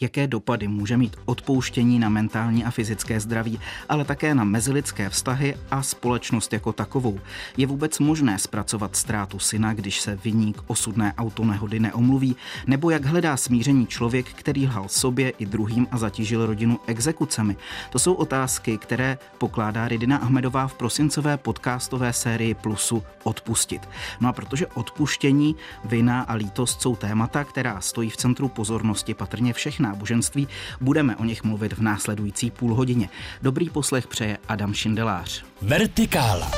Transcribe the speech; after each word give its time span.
jaké 0.00 0.26
dopady 0.26 0.68
může 0.68 0.96
mít 0.96 1.16
odpouštění 1.24 1.98
na 1.98 2.08
mentální 2.08 2.64
a 2.64 2.70
fyzické 2.70 3.20
zdraví, 3.20 3.60
ale 3.88 4.04
také 4.04 4.34
na 4.34 4.44
mezilidské 4.44 5.10
vztahy 5.10 5.56
a 5.70 5.82
společnost 5.82 6.52
jako 6.52 6.72
takovou. 6.72 7.20
Je 7.56 7.66
vůbec 7.66 7.98
možné 7.98 8.38
zpracovat 8.38 8.96
ztrátu 8.96 9.38
syna, 9.38 9.74
když 9.74 10.00
se 10.00 10.16
vyník 10.16 10.62
osudné 10.66 11.14
autonehody 11.18 11.80
neomluví, 11.80 12.36
nebo 12.66 12.90
jak 12.90 13.04
hledá 13.04 13.36
smíření 13.36 13.86
člověk, 13.86 14.26
který 14.26 14.66
lhal 14.66 14.88
sobě 14.88 15.30
i 15.30 15.46
druhým 15.46 15.86
a 15.90 15.98
zatížil 15.98 16.46
rodinu 16.46 16.78
exekucemi? 16.86 17.56
To 17.90 17.98
jsou 17.98 18.14
otázky, 18.14 18.78
které 18.78 19.18
pokládá 19.38 19.88
Ridina 19.88 20.16
Ahmedová 20.16 20.66
v 20.66 20.74
prosincové 20.74 21.36
podcastové 21.36 22.12
sérii 22.12 22.54
Plusu 22.54 23.02
Odpustit. 23.22 23.88
No 24.20 24.28
a 24.28 24.32
protože 24.32 24.66
odpuštění, 24.66 25.56
vina 25.84 26.20
a 26.20 26.34
lítost 26.34 26.82
jsou 26.82 26.96
témata, 26.96 27.44
která 27.44 27.80
stojí 27.80 28.10
v 28.10 28.16
centru 28.16 28.48
pozornosti 28.48 29.14
patrně 29.14 29.52
všech 29.52 29.80
náboženství, 29.84 30.48
budeme 30.80 31.16
o 31.16 31.24
nich 31.24 31.44
mluvit 31.44 31.72
v 31.72 31.82
následující 31.82 32.50
půl 32.50 32.74
hodině. 32.74 33.08
Dobrý 33.42 33.70
poslech 33.70 34.06
přeje 34.06 34.38
Adam 34.48 34.74
Šindelář. 34.74 35.44
Vertikála. 35.62 36.50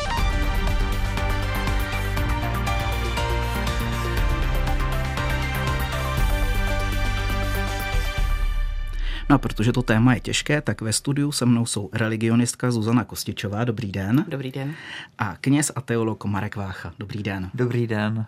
No 9.30 9.34
a 9.34 9.38
protože 9.38 9.72
to 9.72 9.82
téma 9.82 10.14
je 10.14 10.20
těžké, 10.20 10.60
tak 10.60 10.80
ve 10.80 10.92
studiu 10.92 11.32
se 11.32 11.46
mnou 11.46 11.66
jsou 11.66 11.90
religionistka 11.92 12.70
Zuzana 12.70 13.04
Kostičová, 13.04 13.64
dobrý 13.64 13.92
den. 13.92 14.24
Dobrý 14.28 14.52
den. 14.52 14.74
A 15.18 15.36
kněz 15.40 15.72
a 15.76 15.80
teolog 15.80 16.24
Marek 16.24 16.56
Vácha, 16.56 16.92
dobrý 16.98 17.22
den. 17.22 17.50
Dobrý 17.54 17.86
den. 17.86 18.26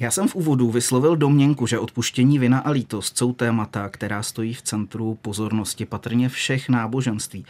Já 0.00 0.10
jsem 0.10 0.28
v 0.28 0.34
úvodu 0.34 0.70
vyslovil 0.70 1.16
domněnku, 1.16 1.66
že 1.66 1.78
odpuštění 1.78 2.38
vina 2.38 2.58
a 2.58 2.70
lítost 2.70 3.18
jsou 3.18 3.32
témata, 3.32 3.88
která 3.88 4.22
stojí 4.22 4.54
v 4.54 4.62
centru 4.62 5.18
pozornosti 5.22 5.86
patrně 5.86 6.28
všech 6.28 6.68
náboženství. 6.68 7.46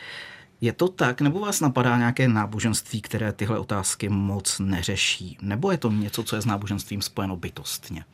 Je 0.61 0.73
to 0.73 0.89
tak, 0.89 1.21
nebo 1.21 1.41
vás 1.41 1.61
napadá 1.61 1.99
nějaké 1.99 2.29
náboženství, 2.29 3.01
které 3.01 3.33
tyhle 3.33 3.59
otázky 3.59 4.09
moc 4.09 4.59
neřeší? 4.59 5.39
Nebo 5.43 5.71
je 5.71 5.79
to 5.79 5.91
něco, 5.91 6.23
co 6.23 6.37
je 6.37 6.43
s 6.43 6.47
náboženstvím 6.47 7.03
spojeno 7.03 7.37
bytostně? 7.37 8.05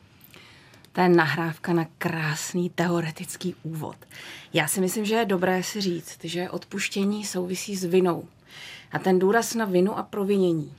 To 0.91 1.01
je 1.01 1.09
nahrávka 1.09 1.73
na 1.73 1.85
krásný 1.97 2.69
teoretický 2.69 3.55
úvod. 3.63 3.95
Já 4.53 4.67
si 4.67 4.81
myslím, 4.81 5.05
že 5.05 5.15
je 5.15 5.25
dobré 5.25 5.63
si 5.63 5.81
říct, 5.81 6.19
že 6.23 6.49
odpuštění 6.49 7.25
souvisí 7.25 7.75
s 7.75 7.83
vinou. 7.83 8.27
A 8.91 8.99
ten 8.99 9.19
důraz 9.19 9.55
na 9.55 9.65
vinu 9.65 9.97
a 9.97 10.03
provinění 10.03 10.73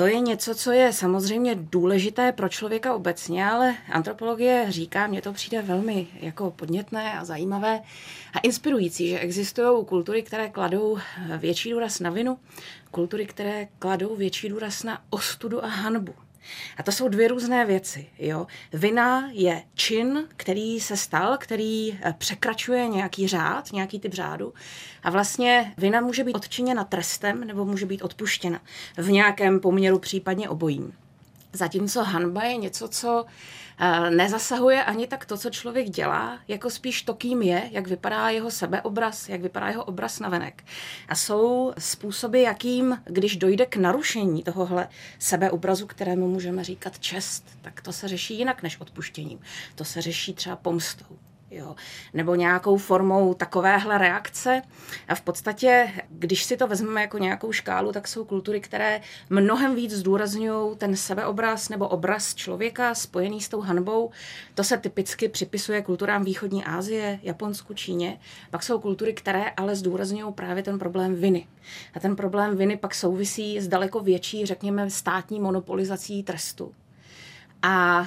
to 0.00 0.06
je 0.06 0.20
něco, 0.20 0.54
co 0.54 0.72
je 0.72 0.92
samozřejmě 0.92 1.54
důležité 1.54 2.32
pro 2.32 2.48
člověka 2.48 2.94
obecně, 2.94 3.46
ale 3.46 3.76
antropologie 3.92 4.66
říká, 4.68 5.06
mně 5.06 5.22
to 5.22 5.32
přijde 5.32 5.62
velmi 5.62 6.06
jako 6.20 6.50
podnětné 6.50 7.18
a 7.18 7.24
zajímavé 7.24 7.80
a 8.34 8.38
inspirující, 8.38 9.08
že 9.08 9.18
existují 9.18 9.84
kultury, 9.84 10.22
které 10.22 10.48
kladou 10.48 10.98
větší 11.38 11.70
důraz 11.70 12.00
na 12.00 12.10
vinu, 12.10 12.38
kultury, 12.90 13.26
které 13.26 13.68
kladou 13.78 14.16
větší 14.16 14.48
důraz 14.48 14.82
na 14.82 15.02
ostudu 15.10 15.64
a 15.64 15.68
hanbu. 15.68 16.14
A 16.76 16.82
to 16.82 16.92
jsou 16.92 17.08
dvě 17.08 17.28
různé 17.28 17.66
věci. 17.66 18.06
Jo? 18.18 18.46
Vina 18.72 19.28
je 19.32 19.62
čin, 19.74 20.28
který 20.36 20.80
se 20.80 20.96
stal, 20.96 21.36
který 21.38 21.98
eh, 22.02 22.14
překračuje 22.18 22.88
nějaký 22.88 23.28
řád, 23.28 23.72
nějaký 23.72 24.00
typ 24.00 24.14
řádu. 24.14 24.54
A 25.02 25.10
vlastně 25.10 25.74
vina 25.78 26.00
může 26.00 26.24
být 26.24 26.34
odčiněna 26.34 26.84
trestem 26.84 27.44
nebo 27.44 27.64
může 27.64 27.86
být 27.86 28.02
odpuštěna 28.02 28.60
v 28.96 29.10
nějakém 29.10 29.60
poměru, 29.60 29.98
případně 29.98 30.48
obojím. 30.48 30.92
Zatímco 31.52 32.04
hanba 32.04 32.42
je 32.42 32.56
něco, 32.56 32.88
co 32.88 33.26
Eh, 33.82 34.10
nezasahuje 34.10 34.84
ani 34.84 35.06
tak 35.06 35.26
to, 35.26 35.38
co 35.38 35.50
člověk 35.50 35.90
dělá, 35.90 36.38
jako 36.48 36.70
spíš 36.70 37.02
to, 37.02 37.14
kým 37.14 37.42
je, 37.42 37.68
jak 37.70 37.86
vypadá 37.86 38.28
jeho 38.28 38.50
sebeobraz, 38.50 39.28
jak 39.28 39.40
vypadá 39.40 39.68
jeho 39.68 39.84
obraz 39.84 40.20
na 40.20 40.28
venek. 40.28 40.64
A 41.08 41.14
jsou 41.14 41.72
způsoby, 41.78 42.42
jakým, 42.42 43.02
když 43.04 43.36
dojde 43.36 43.66
k 43.66 43.76
narušení 43.76 44.42
tohohle 44.42 44.88
sebeobrazu, 45.18 45.86
kterému 45.86 46.28
můžeme 46.28 46.64
říkat 46.64 46.98
čest, 46.98 47.44
tak 47.62 47.80
to 47.80 47.92
se 47.92 48.08
řeší 48.08 48.38
jinak 48.38 48.62
než 48.62 48.80
odpuštěním. 48.80 49.40
To 49.74 49.84
se 49.84 50.02
řeší 50.02 50.34
třeba 50.34 50.56
pomstou 50.56 51.18
jo, 51.50 51.74
nebo 52.14 52.34
nějakou 52.34 52.76
formou 52.76 53.34
takovéhle 53.34 53.98
reakce. 53.98 54.62
A 55.08 55.14
v 55.14 55.20
podstatě, 55.20 55.92
když 56.08 56.44
si 56.44 56.56
to 56.56 56.66
vezmeme 56.66 57.00
jako 57.00 57.18
nějakou 57.18 57.52
škálu, 57.52 57.92
tak 57.92 58.08
jsou 58.08 58.24
kultury, 58.24 58.60
které 58.60 59.00
mnohem 59.30 59.74
víc 59.74 59.92
zdůrazňují 59.92 60.76
ten 60.76 60.96
sebeobraz 60.96 61.68
nebo 61.68 61.88
obraz 61.88 62.34
člověka 62.34 62.94
spojený 62.94 63.40
s 63.40 63.48
tou 63.48 63.60
hanbou. 63.60 64.10
To 64.54 64.64
se 64.64 64.78
typicky 64.78 65.28
připisuje 65.28 65.82
kulturám 65.82 66.24
východní 66.24 66.64
Asie, 66.64 67.20
Japonsku, 67.22 67.74
Číně. 67.74 68.20
Pak 68.50 68.62
jsou 68.62 68.80
kultury, 68.80 69.12
které 69.12 69.50
ale 69.50 69.76
zdůrazňují 69.76 70.32
právě 70.32 70.62
ten 70.62 70.78
problém 70.78 71.14
viny. 71.14 71.46
A 71.94 72.00
ten 72.00 72.16
problém 72.16 72.56
viny 72.56 72.76
pak 72.76 72.94
souvisí 72.94 73.60
s 73.60 73.68
daleko 73.68 74.00
větší, 74.00 74.46
řekněme, 74.46 74.90
státní 74.90 75.40
monopolizací 75.40 76.22
trestu 76.22 76.74
a 77.62 78.06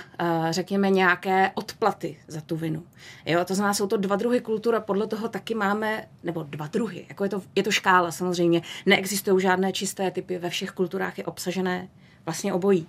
řekněme 0.49 0.89
nějaké 0.89 1.51
odplaty 1.53 2.17
za 2.27 2.41
tu 2.41 2.55
vinu. 2.55 2.83
Jo, 3.25 3.45
to 3.45 3.55
znamená, 3.55 3.73
jsou 3.73 3.87
to 3.87 3.97
dva 3.97 4.15
druhy 4.15 4.41
kultur 4.41 4.75
a 4.75 4.79
podle 4.79 5.07
toho 5.07 5.29
taky 5.29 5.55
máme, 5.55 6.07
nebo 6.23 6.43
dva 6.43 6.67
druhy, 6.67 7.05
jako 7.09 7.23
je 7.23 7.29
to, 7.29 7.41
je 7.55 7.63
to 7.63 7.71
škála 7.71 8.11
samozřejmě, 8.11 8.61
neexistují 8.85 9.41
žádné 9.41 9.71
čisté 9.71 10.11
typy, 10.11 10.37
ve 10.37 10.49
všech 10.49 10.71
kulturách 10.71 11.17
je 11.17 11.25
obsažené 11.25 11.87
vlastně 12.25 12.53
obojí, 12.53 12.87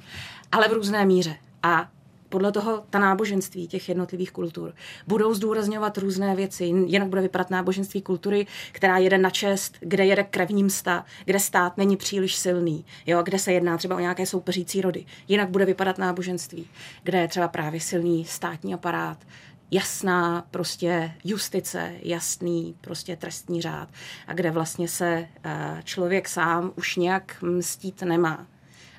ale 0.52 0.68
v 0.68 0.72
různé 0.72 1.06
míře. 1.06 1.36
A 1.62 1.88
podle 2.34 2.52
toho 2.52 2.84
ta 2.90 2.98
náboženství 2.98 3.68
těch 3.68 3.88
jednotlivých 3.88 4.32
kultur 4.32 4.74
budou 5.06 5.34
zdůrazňovat 5.34 5.98
různé 5.98 6.36
věci. 6.36 6.64
Jinak 6.64 7.08
bude 7.08 7.22
vypadat 7.22 7.50
náboženství 7.50 8.02
kultury, 8.02 8.46
která 8.72 8.98
jede 8.98 9.18
na 9.18 9.30
čest, 9.30 9.76
kde 9.80 10.04
jede 10.04 10.22
krevní 10.22 10.64
msta, 10.64 11.04
kde 11.24 11.40
stát 11.40 11.76
není 11.76 11.96
příliš 11.96 12.36
silný, 12.36 12.84
jo, 13.06 13.22
kde 13.22 13.38
se 13.38 13.52
jedná 13.52 13.76
třeba 13.76 13.96
o 13.96 13.98
nějaké 13.98 14.26
soupeřící 14.26 14.80
rody. 14.80 15.04
Jinak 15.28 15.48
bude 15.48 15.64
vypadat 15.64 15.98
náboženství, 15.98 16.66
kde 17.02 17.18
je 17.18 17.28
třeba 17.28 17.48
právě 17.48 17.80
silný 17.80 18.24
státní 18.24 18.74
aparát, 18.74 19.18
jasná 19.70 20.44
prostě 20.50 21.12
justice, 21.24 21.92
jasný 22.02 22.76
prostě 22.80 23.16
trestní 23.16 23.62
řád 23.62 23.88
a 24.26 24.32
kde 24.32 24.50
vlastně 24.50 24.88
se 24.88 25.28
eh, 25.44 25.80
člověk 25.84 26.28
sám 26.28 26.72
už 26.76 26.96
nějak 26.96 27.36
mstít 27.42 28.02
nemá 28.02 28.46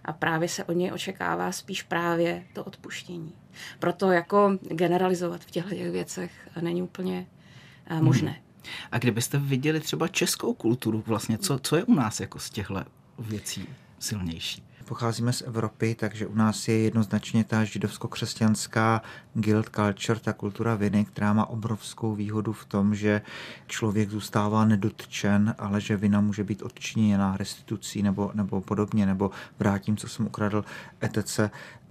a 0.06 0.14
právě 0.14 0.50
se 0.50 0.64
od 0.64 0.74
něj 0.74 0.92
očekává 0.94 1.52
spíš 1.52 1.84
právě 1.84 2.44
to 2.54 2.64
odpuštění. 2.64 3.34
Proto 3.80 4.12
jako 4.12 4.58
generalizovat 4.62 5.42
v 5.42 5.52
těchto 5.52 5.76
věcech 5.76 6.32
není 6.62 6.82
úplně 6.82 7.28
uh, 7.92 8.02
možné. 8.02 8.32
Hmm. 8.32 8.42
A 8.92 8.98
kdybyste 8.98 9.38
viděli 9.38 9.80
třeba 9.80 10.08
českou 10.08 10.54
kulturu, 10.54 11.04
vlastně 11.08 11.38
co, 11.38 11.60
co 11.60 11.76
je 11.76 11.84
u 11.84 11.94
nás 11.94 12.20
jako 12.20 12.40
z 12.40 12.50
těchto 12.50 12.84
věcí 13.20 13.68
silnější? 14.00 14.65
Pocházíme 14.88 15.34
z 15.34 15.42
Evropy, 15.42 15.96
takže 16.00 16.28
u 16.28 16.36
nás 16.36 16.68
je 16.68 16.80
jednoznačně 16.80 17.44
ta 17.44 17.64
židovsko-křesťanská 17.64 19.02
guild 19.34 19.70
culture, 19.76 20.20
ta 20.20 20.34
kultura 20.34 20.76
viny, 20.76 21.06
která 21.06 21.34
má 21.34 21.46
obrovskou 21.46 22.16
výhodu 22.16 22.54
v 22.54 22.66
tom, 22.66 22.96
že 22.96 23.22
člověk 23.68 24.10
zůstává 24.10 24.66
nedotčen, 24.66 25.56
ale 25.58 25.82
že 25.82 25.98
vina 25.98 26.22
může 26.22 26.44
být 26.44 26.62
odčiněna 26.62 27.38
restitucí 27.38 28.04
nebo, 28.04 28.32
nebo 28.34 28.62
podobně, 28.62 29.06
nebo 29.06 29.32
vrátím, 29.60 29.98
co 29.98 30.08
jsem 30.08 30.26
ukradl, 30.26 30.66
etc. 31.02 31.40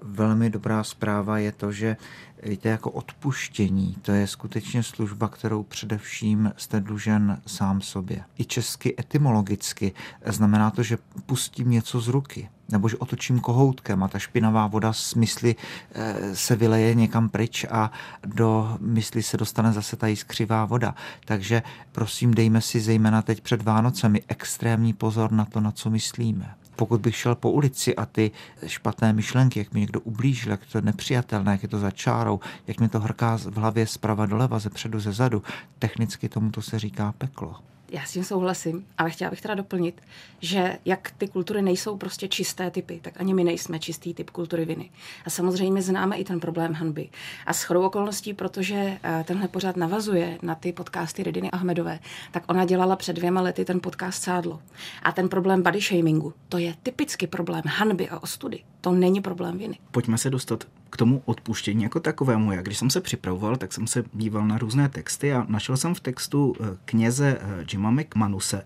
Velmi 0.06 0.50
dobrá 0.50 0.84
zpráva 0.84 1.38
je 1.38 1.52
to, 1.52 1.72
že 1.72 1.96
víte, 2.42 2.68
jako 2.68 2.90
odpuštění, 2.90 3.96
to 4.02 4.12
je 4.12 4.26
skutečně 4.26 4.82
služba, 4.82 5.28
kterou 5.28 5.62
především 5.62 6.52
jste 6.56 6.80
dlužen 6.80 7.40
sám 7.46 7.80
sobě. 7.80 8.24
I 8.38 8.44
česky 8.44 8.94
etymologicky 9.00 9.92
znamená 10.26 10.70
to, 10.70 10.82
že 10.82 10.98
pustím 11.26 11.70
něco 11.70 12.00
z 12.00 12.08
ruky, 12.08 12.48
nebo 12.68 12.88
že 12.88 12.96
otočím 12.96 13.40
kohoutkem 13.40 14.02
a 14.02 14.08
ta 14.08 14.18
špinavá 14.18 14.66
voda 14.66 14.92
z 14.92 15.14
mysli 15.14 15.56
eh, 15.92 16.36
se 16.36 16.56
vyleje 16.56 16.94
někam 16.94 17.28
pryč 17.28 17.66
a 17.70 17.92
do 18.26 18.76
mysli 18.80 19.22
se 19.22 19.36
dostane 19.36 19.72
zase 19.72 19.96
ta 19.96 20.06
jiskřivá 20.06 20.64
voda. 20.64 20.94
Takže 21.24 21.62
prosím, 21.92 22.34
dejme 22.34 22.60
si 22.60 22.80
zejména 22.80 23.22
teď 23.22 23.40
před 23.40 23.62
Vánocemi 23.62 24.22
extrémní 24.28 24.92
pozor 24.92 25.32
na 25.32 25.44
to, 25.44 25.60
na 25.60 25.70
co 25.70 25.90
myslíme 25.90 26.54
pokud 26.76 27.00
bych 27.00 27.16
šel 27.16 27.34
po 27.34 27.50
ulici 27.50 27.96
a 27.96 28.06
ty 28.06 28.30
špatné 28.66 29.12
myšlenky, 29.12 29.58
jak 29.58 29.72
mi 29.72 29.80
někdo 29.80 30.00
ublížil, 30.00 30.50
jak 30.50 30.60
to 30.72 30.78
je 30.78 30.82
nepřijatelné, 30.82 31.52
jak 31.52 31.62
je 31.62 31.68
to 31.68 31.78
za 31.78 31.90
čárou, 31.90 32.40
jak 32.66 32.80
mi 32.80 32.88
to 32.88 33.00
hrká 33.00 33.36
v 33.36 33.56
hlavě 33.56 33.86
zprava 33.86 34.26
doleva, 34.26 34.58
ze 34.58 34.70
předu, 34.70 35.00
ze 35.00 35.12
zadu, 35.12 35.42
technicky 35.78 36.28
tomuto 36.28 36.62
se 36.62 36.78
říká 36.78 37.14
peklo 37.18 37.54
já 37.88 38.04
s 38.04 38.12
tím 38.12 38.24
souhlasím, 38.24 38.86
ale 38.98 39.10
chtěla 39.10 39.30
bych 39.30 39.40
teda 39.40 39.54
doplnit, 39.54 40.02
že 40.40 40.78
jak 40.84 41.10
ty 41.18 41.28
kultury 41.28 41.62
nejsou 41.62 41.96
prostě 41.96 42.28
čisté 42.28 42.70
typy, 42.70 43.00
tak 43.02 43.20
ani 43.20 43.34
my 43.34 43.44
nejsme 43.44 43.78
čistý 43.78 44.14
typ 44.14 44.30
kultury 44.30 44.64
viny. 44.64 44.90
A 45.24 45.30
samozřejmě 45.30 45.82
známe 45.82 46.16
i 46.16 46.24
ten 46.24 46.40
problém 46.40 46.74
hanby. 46.74 47.08
A 47.46 47.52
s 47.52 47.62
chodou 47.62 47.82
okolností, 47.82 48.34
protože 48.34 48.98
eh, 49.02 49.24
tenhle 49.26 49.48
pořád 49.48 49.76
navazuje 49.76 50.38
na 50.42 50.54
ty 50.54 50.72
podcasty 50.72 51.22
Rediny 51.22 51.50
Ahmedové, 51.50 51.98
tak 52.30 52.44
ona 52.50 52.64
dělala 52.64 52.96
před 52.96 53.16
dvěma 53.16 53.40
lety 53.40 53.64
ten 53.64 53.80
podcast 53.80 54.22
Sádlo. 54.22 54.60
A 55.02 55.12
ten 55.12 55.28
problém 55.28 55.62
body 55.62 55.80
shamingu, 55.80 56.34
to 56.48 56.58
je 56.58 56.74
typicky 56.82 57.26
problém 57.26 57.62
hanby 57.66 58.08
a 58.08 58.18
ostudy. 58.18 58.60
To 58.80 58.92
není 58.92 59.20
problém 59.20 59.58
viny. 59.58 59.78
Pojďme 59.90 60.18
se 60.18 60.30
dostat 60.30 60.64
K 60.94 60.96
tomu 60.96 61.22
odpuštění 61.24 61.82
jako 61.82 62.00
takovému, 62.00 62.52
já 62.52 62.62
když 62.62 62.78
jsem 62.78 62.90
se 62.90 63.00
připravoval, 63.00 63.56
tak 63.56 63.72
jsem 63.72 63.86
se 63.86 64.04
díval 64.12 64.46
na 64.46 64.58
různé 64.58 64.88
texty 64.88 65.32
a 65.32 65.46
našel 65.48 65.76
jsem 65.76 65.94
v 65.94 66.00
textu 66.00 66.54
eh, 66.60 66.64
kněze 66.84 67.38
eh, 67.40 67.64
Jima 67.72 67.90
McManuse, 67.90 68.64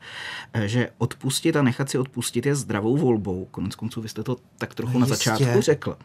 eh, 0.53 0.69
že 0.69 0.91
odpustit 0.99 1.57
a 1.57 1.63
nechat 1.63 1.91
si 1.91 1.99
odpustit 1.99 2.47
je 2.47 2.55
zdravou 2.55 2.97
volbou. 2.97 3.49
Konec 3.51 3.75
konců 3.75 4.01
vy 4.01 4.09
jste 4.09 4.23
to 4.23 4.37
tak 4.59 4.75
trochu 4.75 4.93
no, 4.93 5.01
na 5.01 5.07
začátku 5.07 5.61
řekl. 5.61 5.97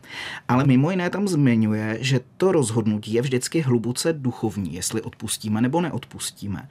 Ale 0.48 0.64
mimo 0.64 0.92
jiné 0.92 1.10
tam 1.10 1.28
zmiňuje, 1.28 1.98
že 2.02 2.20
to 2.38 2.52
rozhodnutí 2.52 3.14
je 3.14 3.22
vždycky 3.22 3.62
hluboce 3.62 4.14
duchovní, 4.14 4.74
jestli 4.74 5.02
odpustíme 5.02 5.62
nebo 5.62 5.82
neodpustíme. 5.82 6.70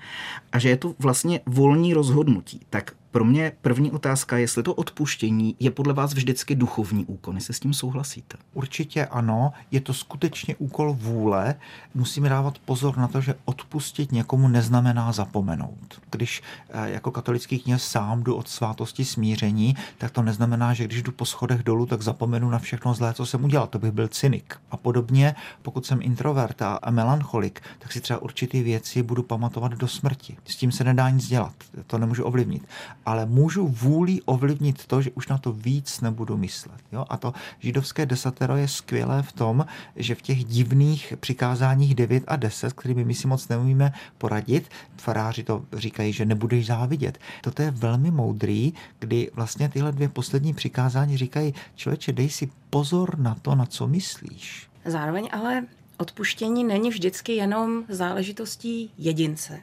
A 0.52 0.58
že 0.58 0.68
je 0.68 0.76
to 0.76 0.94
vlastně 0.98 1.40
volní 1.46 1.94
rozhodnutí. 1.94 2.60
Tak 2.70 2.92
pro 3.12 3.24
mě 3.24 3.52
první 3.62 3.90
otázka, 3.90 4.36
jestli 4.36 4.62
to 4.62 4.74
odpuštění 4.74 5.56
je 5.60 5.70
podle 5.70 5.94
vás 5.94 6.14
vždycky 6.14 6.54
duchovní 6.54 7.04
úkon, 7.04 7.34
jestli 7.34 7.54
s 7.54 7.60
tím 7.60 7.74
souhlasíte. 7.74 8.38
Určitě 8.54 9.06
ano, 9.06 9.52
je 9.70 9.80
to 9.80 9.94
skutečně 9.94 10.56
úkol 10.56 10.94
vůle. 10.94 11.54
Musíme 11.94 12.28
dávat 12.28 12.58
pozor 12.58 12.98
na 12.98 13.08
to, 13.08 13.20
že 13.20 13.34
odpustit 13.44 14.12
někomu 14.12 14.48
neznamená 14.48 15.12
zapomenout. 15.12 16.00
Když 16.10 16.42
eh, 16.70 16.90
jako 16.90 17.10
katolický 17.10 17.58
kněz 17.58 17.84
sám 17.84 18.22
jdu 18.22 18.34
od 18.34 18.48
svátosti 18.48 19.04
smíření, 19.04 19.76
tak 19.98 20.10
to 20.10 20.22
neznamená, 20.22 20.74
že 20.74 20.84
když 20.84 21.02
jdu 21.02 21.12
po 21.12 21.24
schodech 21.24 21.62
dolů, 21.62 21.86
tak 21.86 22.02
zapomenu 22.02 22.50
na 22.50 22.58
všechno 22.58 22.94
zlé, 22.94 23.14
co 23.14 23.26
jsem 23.26 23.44
udělal. 23.44 23.66
To 23.66 23.78
bych 23.78 23.90
byl 23.90 24.08
cynik. 24.08 24.56
A 24.70 24.76
podobně, 24.76 25.34
pokud 25.62 25.86
jsem 25.86 26.02
introvert 26.02 26.62
a 26.62 26.90
melancholik, 26.90 27.60
tak 27.78 27.92
si 27.92 28.00
třeba 28.00 28.22
určitý 28.22 28.62
věci 28.62 29.02
budu 29.02 29.22
pamatovat 29.22 29.72
do 29.72 29.88
smrti. 29.88 30.36
S 30.44 30.56
tím 30.56 30.72
se 30.72 30.84
nedá 30.84 31.10
nic 31.10 31.26
dělat. 31.26 31.54
To 31.86 31.98
nemůžu 31.98 32.24
ovlivnit 32.24 32.62
ale 33.06 33.26
můžu 33.26 33.68
vůli 33.68 34.22
ovlivnit 34.24 34.86
to, 34.86 35.02
že 35.02 35.10
už 35.10 35.28
na 35.28 35.38
to 35.38 35.52
víc 35.52 36.00
nebudu 36.00 36.36
myslet. 36.36 36.80
Jo? 36.92 37.04
A 37.08 37.16
to 37.16 37.32
židovské 37.58 38.06
desatero 38.06 38.56
je 38.56 38.68
skvělé 38.68 39.22
v 39.22 39.32
tom, 39.32 39.66
že 39.96 40.14
v 40.14 40.22
těch 40.22 40.44
divných 40.44 41.14
přikázáních 41.20 41.94
9 41.94 42.24
a 42.26 42.36
10, 42.36 42.72
kterými 42.72 43.04
my 43.04 43.14
si 43.14 43.28
moc 43.28 43.48
neumíme 43.48 43.92
poradit, 44.18 44.70
faráři 44.96 45.42
to 45.42 45.64
říkají, 45.72 46.12
že 46.12 46.24
nebudeš 46.24 46.66
závidět. 46.66 47.18
Toto 47.42 47.62
je 47.62 47.70
velmi 47.70 48.10
moudrý, 48.10 48.72
kdy 48.98 49.30
vlastně 49.34 49.68
tyhle 49.68 49.92
dvě 49.92 50.08
poslední 50.08 50.54
přikázání 50.54 51.16
říkají, 51.16 51.54
člověče, 51.74 52.12
dej 52.12 52.30
si 52.30 52.50
pozor 52.70 53.18
na 53.18 53.34
to, 53.34 53.54
na 53.54 53.66
co 53.66 53.88
myslíš. 53.88 54.68
Zároveň 54.84 55.28
ale 55.32 55.66
odpuštění 55.98 56.64
není 56.64 56.90
vždycky 56.90 57.32
jenom 57.32 57.84
záležitostí 57.88 58.90
jedince. 58.98 59.60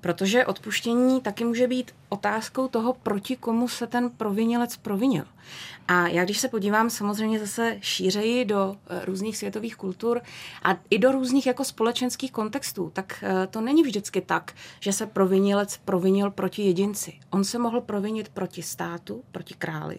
Protože 0.00 0.46
odpuštění 0.46 1.20
taky 1.20 1.44
může 1.44 1.66
být 1.66 1.94
otázkou 2.08 2.68
toho, 2.68 2.94
proti 2.94 3.36
komu 3.36 3.68
se 3.68 3.86
ten 3.86 4.10
provinilec 4.10 4.76
provinil. 4.76 5.24
A 5.88 6.08
já 6.08 6.24
když 6.24 6.38
se 6.38 6.48
podívám 6.48 6.90
samozřejmě 6.90 7.38
zase 7.38 7.76
šířeji 7.80 8.44
do 8.44 8.76
eh, 8.86 9.04
různých 9.04 9.36
světových 9.36 9.76
kultur 9.76 10.20
a 10.62 10.76
i 10.90 10.98
do 10.98 11.12
různých 11.12 11.46
jako 11.46 11.64
společenských 11.64 12.32
kontextů, 12.32 12.90
tak 12.92 13.24
eh, 13.26 13.46
to 13.46 13.60
není 13.60 13.82
vždycky 13.82 14.20
tak, 14.20 14.52
že 14.80 14.92
se 14.92 15.06
provinilec 15.06 15.76
provinil 15.76 16.30
proti 16.30 16.62
jedinci. 16.62 17.12
On 17.30 17.44
se 17.44 17.58
mohl 17.58 17.80
provinit 17.80 18.28
proti 18.28 18.62
státu, 18.62 19.24
proti 19.32 19.54
králi. 19.54 19.98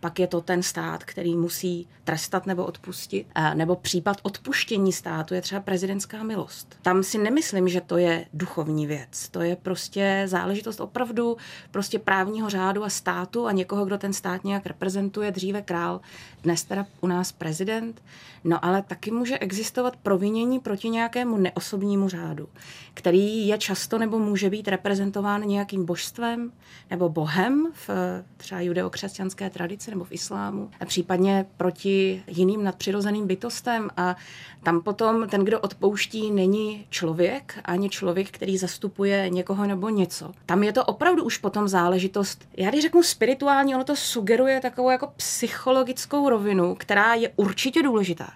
Pak 0.00 0.18
je 0.18 0.26
to 0.26 0.40
ten 0.40 0.62
stát, 0.62 1.04
který 1.04 1.36
musí 1.36 1.88
trestat 2.04 2.46
nebo 2.46 2.64
odpustit. 2.64 3.26
Nebo 3.54 3.76
případ 3.76 4.16
odpuštění 4.22 4.92
státu 4.92 5.34
je 5.34 5.42
třeba 5.42 5.60
prezidentská 5.60 6.22
milost. 6.22 6.76
Tam 6.82 7.02
si 7.02 7.18
nemyslím, 7.18 7.68
že 7.68 7.80
to 7.80 7.96
je 7.96 8.26
duchovní 8.34 8.86
věc. 8.86 9.28
To 9.28 9.40
je 9.40 9.56
prostě 9.56 10.22
záležitost 10.26 10.80
opravdu 10.80 11.36
prostě 11.70 11.98
právního 11.98 12.50
řádu 12.50 12.84
a 12.84 12.88
státu 12.88 13.46
a 13.46 13.52
někoho, 13.52 13.84
kdo 13.84 13.98
ten 13.98 14.12
stát 14.12 14.44
nějak 14.44 14.66
reprezentuje, 14.66 14.85
dříve 15.30 15.62
král, 15.62 16.00
dnes 16.42 16.64
teda 16.64 16.86
u 17.00 17.06
nás 17.06 17.32
prezident. 17.32 18.02
No 18.44 18.64
ale 18.64 18.82
taky 18.82 19.10
může 19.10 19.38
existovat 19.38 19.96
provinění 19.96 20.60
proti 20.60 20.88
nějakému 20.88 21.36
neosobnímu 21.36 22.08
řádu, 22.08 22.48
který 22.94 23.48
je 23.48 23.58
často 23.58 23.98
nebo 23.98 24.18
může 24.18 24.50
být 24.50 24.68
reprezentován 24.68 25.42
nějakým 25.42 25.84
božstvem 25.84 26.52
nebo 26.90 27.08
bohem 27.08 27.66
v 27.72 27.90
třeba 28.36 28.60
judeokřesťanské 28.60 29.50
tradici 29.50 29.90
nebo 29.90 30.04
v 30.04 30.12
islámu, 30.12 30.70
a 30.80 30.84
případně 30.84 31.46
proti 31.56 32.22
jiným 32.26 32.64
nadpřirozeným 32.64 33.26
bytostem 33.26 33.90
a 33.96 34.16
tam 34.62 34.82
potom 34.82 35.28
ten, 35.28 35.44
kdo 35.44 35.60
odpouští, 35.60 36.30
není 36.30 36.86
člověk, 36.90 37.58
ani 37.64 37.88
člověk, 37.88 38.30
který 38.30 38.58
zastupuje 38.58 39.28
někoho 39.28 39.66
nebo 39.66 39.88
něco. 39.88 40.32
Tam 40.46 40.62
je 40.62 40.72
to 40.72 40.84
opravdu 40.84 41.24
už 41.24 41.38
potom 41.38 41.68
záležitost, 41.68 42.48
já 42.56 42.70
když 42.70 42.82
řeknu 42.82 43.02
spirituální, 43.02 43.74
ono 43.74 43.84
to 43.84 43.96
sugeruje 43.96 44.60
takovou 44.76 44.90
jako 44.90 45.12
psychologickou 45.16 46.28
rovinu, 46.28 46.74
která 46.74 47.14
je 47.14 47.32
určitě 47.36 47.82
důležitá. 47.82 48.32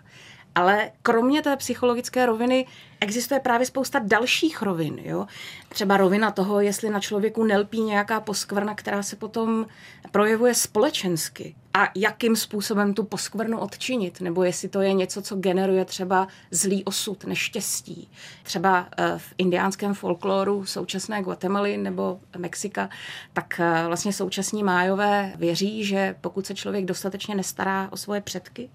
Ale 0.55 0.91
kromě 1.03 1.43
té 1.43 1.57
psychologické 1.57 2.27
roviny 2.27 2.67
existuje 3.01 3.41
právě 3.41 3.67
spousta 3.67 3.99
dalších 3.99 4.63
rovin. 4.63 4.99
Jo? 5.03 5.27
Třeba 5.69 5.97
rovina 5.97 6.31
toho, 6.31 6.61
jestli 6.61 6.91
na 6.91 7.01
člověku 7.01 7.45
nelpí 7.45 7.81
nějaká 7.81 8.21
poskvrna, 8.21 8.75
která 8.75 9.03
se 9.03 9.17
potom 9.17 9.67
projevuje 10.11 10.55
společensky. 10.55 11.55
A 11.75 11.89
jakým 11.97 12.37
způsobem 12.37 12.95
tu 12.95 13.05
poskvrnu 13.05 13.59
odčinit, 13.59 14.21
nebo 14.21 14.45
jestli 14.45 14.69
to 14.69 14.81
je 14.81 14.93
něco, 14.93 15.23
co 15.23 15.37
generuje 15.37 15.85
třeba 15.85 16.29
zlý 16.51 16.85
osud, 16.85 17.25
neštěstí. 17.25 18.11
Třeba 18.43 18.89
eh, 18.97 19.15
v 19.19 19.35
indiánském 19.39 19.95
folkloru 19.95 20.67
současné 20.67 21.23
Guatemaly 21.23 21.77
nebo 21.77 22.21
Mexika, 22.37 22.89
tak 23.33 23.61
eh, 23.61 23.85
vlastně 23.87 24.13
současní 24.13 24.63
májové 24.63 25.33
věří, 25.37 25.85
že 25.85 26.15
pokud 26.21 26.47
se 26.47 26.55
člověk 26.55 26.85
dostatečně 26.85 27.35
nestará 27.35 27.89
o 27.93 27.97
svoje 27.97 28.21
předky, 28.21 28.71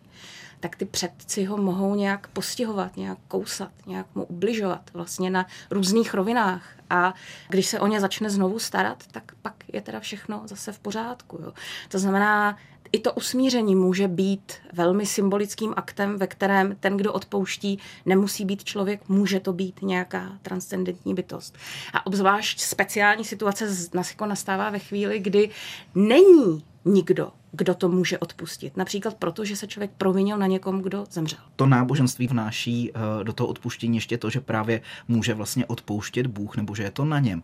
tak 0.66 0.76
ty 0.76 0.86
předci 0.86 1.46
ho 1.46 1.58
mohou 1.58 1.96
nějak 1.96 2.28
postihovat, 2.28 2.98
nějak 2.98 3.18
kousat, 3.28 3.72
nějak 3.88 4.06
mu 4.16 4.24
ubližovat 4.24 4.82
vlastně 4.94 5.30
na 5.30 5.46
různých 5.72 6.14
rovinách. 6.14 6.64
A 6.90 7.14
když 7.50 7.68
se 7.68 7.80
o 7.80 7.88
ně 7.88 8.00
začne 8.00 8.30
znovu 8.30 8.60
starat, 8.60 9.04
tak 9.12 9.32
pak 9.42 9.54
je 9.74 9.82
teda 9.82 10.00
všechno 10.00 10.42
zase 10.46 10.72
v 10.72 10.80
pořádku. 10.80 11.40
Jo. 11.44 11.54
To 11.90 12.00
znamená, 12.00 12.58
i 12.92 13.00
to 13.00 13.14
usmíření 13.14 13.76
může 13.76 14.08
být 14.08 14.54
velmi 14.74 15.06
symbolickým 15.06 15.74
aktem, 15.78 16.18
ve 16.18 16.28
kterém 16.28 16.76
ten, 16.80 16.98
kdo 16.98 17.14
odpouští, 17.14 17.80
nemusí 18.06 18.46
být 18.46 18.64
člověk, 18.64 19.10
může 19.10 19.40
to 19.40 19.54
být 19.54 19.82
nějaká 19.82 20.32
transcendentní 20.42 21.14
bytost. 21.14 21.58
A 21.94 22.06
obzvlášť 22.06 22.60
speciální 22.62 23.26
situace 23.26 23.68
jako 24.10 24.26
nastává 24.26 24.70
ve 24.70 24.80
chvíli, 24.80 25.20
kdy 25.20 25.50
není 25.96 26.66
nikdo, 26.86 27.32
kdo 27.56 27.76
to 27.76 27.90
může 27.90 28.20
odpustit. 28.20 28.78
Například 28.78 29.14
proto, 29.14 29.46
že 29.46 29.56
se 29.56 29.68
člověk 29.68 29.92
provinil 29.98 30.38
na 30.38 30.48
někom, 30.48 30.82
kdo 30.82 31.06
zemřel. 31.12 31.40
To 31.56 31.66
náboženství 31.66 32.28
vnáší 32.28 32.92
eh, 32.92 33.24
do 33.24 33.34
toho 33.34 33.48
odpuštění 33.48 33.98
ještě 33.98 34.18
to, 34.18 34.30
že 34.30 34.42
právě 34.42 34.82
může 35.08 35.34
vlastně 35.34 35.66
odpouštět 35.66 36.28
Bůh, 36.28 36.58
nebo 36.58 36.76
že 36.76 36.84
je 36.84 36.92
to 36.92 37.06
na 37.06 37.20
něm. 37.20 37.44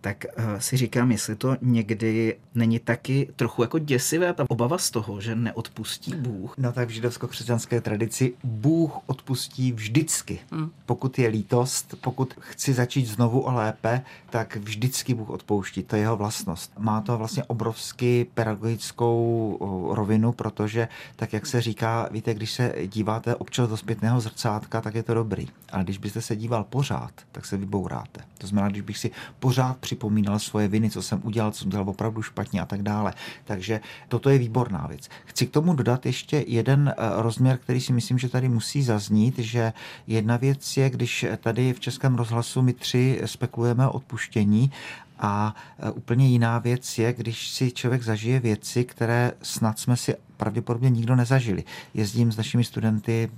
Tak 0.00 0.24
eh, 0.24 0.60
si 0.60 0.76
říkám, 0.76 1.10
jestli 1.10 1.36
to 1.36 1.56
někdy 1.60 2.36
není 2.54 2.78
taky 2.78 3.28
trochu 3.36 3.62
jako 3.62 3.78
děsivé 3.78 4.32
ta 4.32 4.44
obava 4.48 4.78
z 4.78 4.90
toho, 4.90 5.20
že 5.20 5.34
neodpustí 5.34 6.14
Bůh. 6.14 6.54
No 6.58 6.72
tak 6.72 6.88
v 6.88 6.90
židovsko-křesťanské 6.90 7.80
tradici 7.80 8.34
Bůh 8.44 8.92
odpustí 9.06 9.72
vždycky. 9.72 10.38
Hmm. 10.50 10.70
Pokud 10.86 11.18
je 11.18 11.28
lítost, 11.28 11.94
pokud 12.00 12.34
chci 12.40 12.72
začít 12.72 13.06
znovu 13.06 13.40
o 13.40 13.52
lépe, 13.52 14.02
tak 14.30 14.56
vždycky 14.56 15.14
Bůh 15.14 15.30
odpouští. 15.30 15.82
To 15.82 15.96
je 15.96 16.02
jeho 16.02 16.16
vlastnost. 16.16 16.72
Má 16.78 17.00
to 17.00 17.18
vlastně 17.18 17.44
obrovsky 17.44 18.26
pedagogickou 18.34 19.49
rovinu, 19.90 20.32
protože 20.32 20.88
tak, 21.16 21.32
jak 21.32 21.46
se 21.46 21.60
říká, 21.60 22.08
víte, 22.10 22.34
když 22.34 22.52
se 22.52 22.74
díváte 22.86 23.34
občas 23.34 23.68
do 23.68 23.76
zpětného 23.76 24.20
zrcátka, 24.20 24.80
tak 24.80 24.94
je 24.94 25.02
to 25.02 25.14
dobrý. 25.14 25.48
Ale 25.72 25.84
když 25.84 25.98
byste 25.98 26.20
se 26.20 26.36
díval 26.36 26.64
pořád, 26.64 27.12
tak 27.32 27.46
se 27.46 27.56
vybouráte. 27.56 28.20
To 28.38 28.46
znamená, 28.46 28.68
když 28.68 28.82
bych 28.82 28.98
si 28.98 29.10
pořád 29.38 29.76
připomínal 29.76 30.38
svoje 30.38 30.68
viny, 30.68 30.90
co 30.90 31.02
jsem 31.02 31.20
udělal, 31.24 31.50
co 31.50 31.58
jsem 31.58 31.70
dělal 31.70 31.88
opravdu 31.88 32.22
špatně 32.22 32.60
a 32.60 32.66
tak 32.66 32.82
dále. 32.82 33.14
Takže 33.44 33.80
toto 34.08 34.30
je 34.30 34.38
výborná 34.38 34.86
věc. 34.86 35.08
Chci 35.24 35.46
k 35.46 35.50
tomu 35.50 35.74
dodat 35.74 36.06
ještě 36.06 36.44
jeden 36.46 36.88
eh, 36.88 36.94
rozměr, 37.16 37.58
který 37.58 37.80
si 37.80 37.92
myslím, 37.92 38.18
že 38.18 38.28
tady 38.28 38.48
musí 38.48 38.82
zaznít, 38.82 39.38
že 39.38 39.72
jedna 40.06 40.36
věc 40.36 40.76
je, 40.76 40.90
když 40.90 41.26
tady 41.40 41.72
v 41.72 41.80
Českém 41.80 42.14
rozhlasu 42.14 42.62
my 42.62 42.72
tři 42.72 43.20
spekulujeme 43.24 43.88
o 43.88 43.92
odpuštění 43.92 44.72
a 45.20 45.54
e, 45.78 45.90
úplně 45.90 46.28
jiná 46.28 46.58
věc 46.58 46.98
je, 46.98 47.12
když 47.12 47.48
si 47.50 47.72
člověk 47.72 48.02
zažije 48.02 48.40
věci, 48.40 48.84
které 48.84 49.32
snad 49.42 49.78
jsme 49.78 49.96
si 49.96 50.14
pravděpodobně 50.40 50.90
nikdo 50.90 51.16
nezažili. 51.16 51.64
Jezdím 51.94 52.32
s 52.32 52.36
našimi 52.36 52.64
studenty 52.64 53.30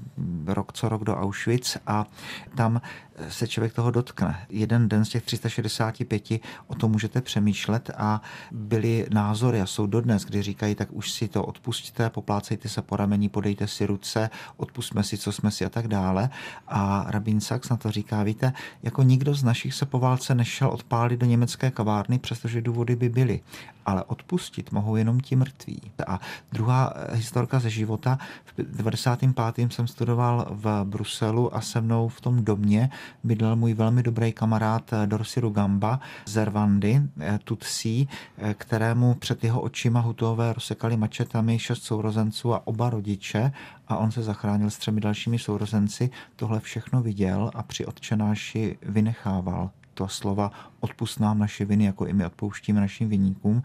rok 0.47 0.73
co 0.73 0.89
rok 0.89 1.05
do 1.05 1.17
Auschwitz 1.17 1.77
a 1.87 2.07
tam 2.55 2.81
se 3.29 3.49
člověk 3.49 3.73
toho 3.73 3.91
dotkne. 3.91 4.47
Jeden 4.51 4.89
den 4.89 5.05
z 5.05 5.09
těch 5.09 5.23
365 5.23 6.23
o 6.67 6.75
tom 6.75 6.93
můžete 6.93 7.21
přemýšlet 7.21 7.91
a 7.97 8.23
byly 8.53 9.07
názory 9.11 9.61
a 9.61 9.67
jsou 9.67 9.87
dodnes, 9.87 10.25
kdy 10.25 10.43
říkají, 10.43 10.75
tak 10.75 10.89
už 10.93 11.13
si 11.13 11.29
to 11.29 11.45
odpustíte, 11.45 12.11
poplácejte 12.11 12.69
se 12.69 12.83
po 12.83 12.97
ramení, 12.97 13.29
podejte 13.29 13.69
si 13.69 13.87
ruce, 13.87 14.31
odpustme 14.57 15.03
si, 15.03 15.19
co 15.19 15.33
jsme 15.33 15.51
si 15.51 15.65
a 15.65 15.69
tak 15.69 15.89
dále. 15.89 16.31
A 16.69 17.07
Rabin 17.09 17.41
Sachs 17.41 17.69
na 17.69 17.77
to 17.77 17.91
říká, 17.91 18.23
víte, 18.23 18.53
jako 18.83 19.03
nikdo 19.03 19.35
z 19.35 19.43
našich 19.43 19.75
se 19.75 19.87
po 19.87 19.99
válce 19.99 20.35
nešel 20.35 20.69
odpálit 20.69 21.21
do 21.21 21.27
německé 21.27 21.71
kavárny, 21.71 22.19
přestože 22.19 22.61
důvody 22.61 22.97
by 22.97 23.09
byly 23.09 23.41
ale 23.87 24.05
odpustit 24.05 24.73
mohou 24.73 24.97
jenom 24.97 25.21
ti 25.21 25.37
mrtví. 25.37 25.81
A 26.07 26.21
druhá 26.53 26.92
historka 27.13 27.59
ze 27.59 27.71
života. 27.71 28.19
V 28.45 28.55
95. 28.57 29.73
jsem 29.73 29.87
studoval 29.87 30.47
v 30.51 30.85
Bruselu 30.85 31.57
a 31.57 31.61
se 31.61 31.81
mnou 31.81 32.09
v 32.09 32.21
tom 32.21 32.45
domě 32.45 32.91
bydlel 33.25 33.57
můj 33.57 33.75
velmi 33.75 34.03
dobrý 34.03 34.33
kamarád 34.33 34.91
Dorsi 35.07 35.41
Rugamba 35.41 36.01
z 36.27 36.45
Rwandy, 36.45 37.03
Tutsi, 37.45 38.07
kterému 38.55 39.15
před 39.15 39.45
jeho 39.45 39.61
očima 39.61 40.01
hutové 40.01 40.53
rozsekali 40.53 40.97
mačetami 40.97 41.59
šest 41.59 41.83
sourozenců 41.83 42.55
a 42.55 42.67
oba 42.67 42.91
rodiče 42.91 43.53
a 43.89 43.97
on 43.97 44.11
se 44.11 44.23
zachránil 44.23 44.71
s 44.71 44.79
třemi 44.79 45.01
dalšími 45.01 45.39
sourozenci. 45.39 46.11
Tohle 46.37 46.61
všechno 46.61 47.03
viděl 47.03 47.51
a 47.55 47.63
při 47.63 47.87
odčenáši 47.87 48.79
vynechával 48.83 49.71
to 49.95 50.09
slova 50.09 50.51
odpust 50.81 51.21
nám 51.21 51.39
naše 51.39 51.65
viny, 51.65 51.85
jako 51.85 52.07
i 52.07 52.13
my 52.13 52.27
odpouštíme 52.27 52.81
našim 52.81 53.09
viníkům 53.09 53.63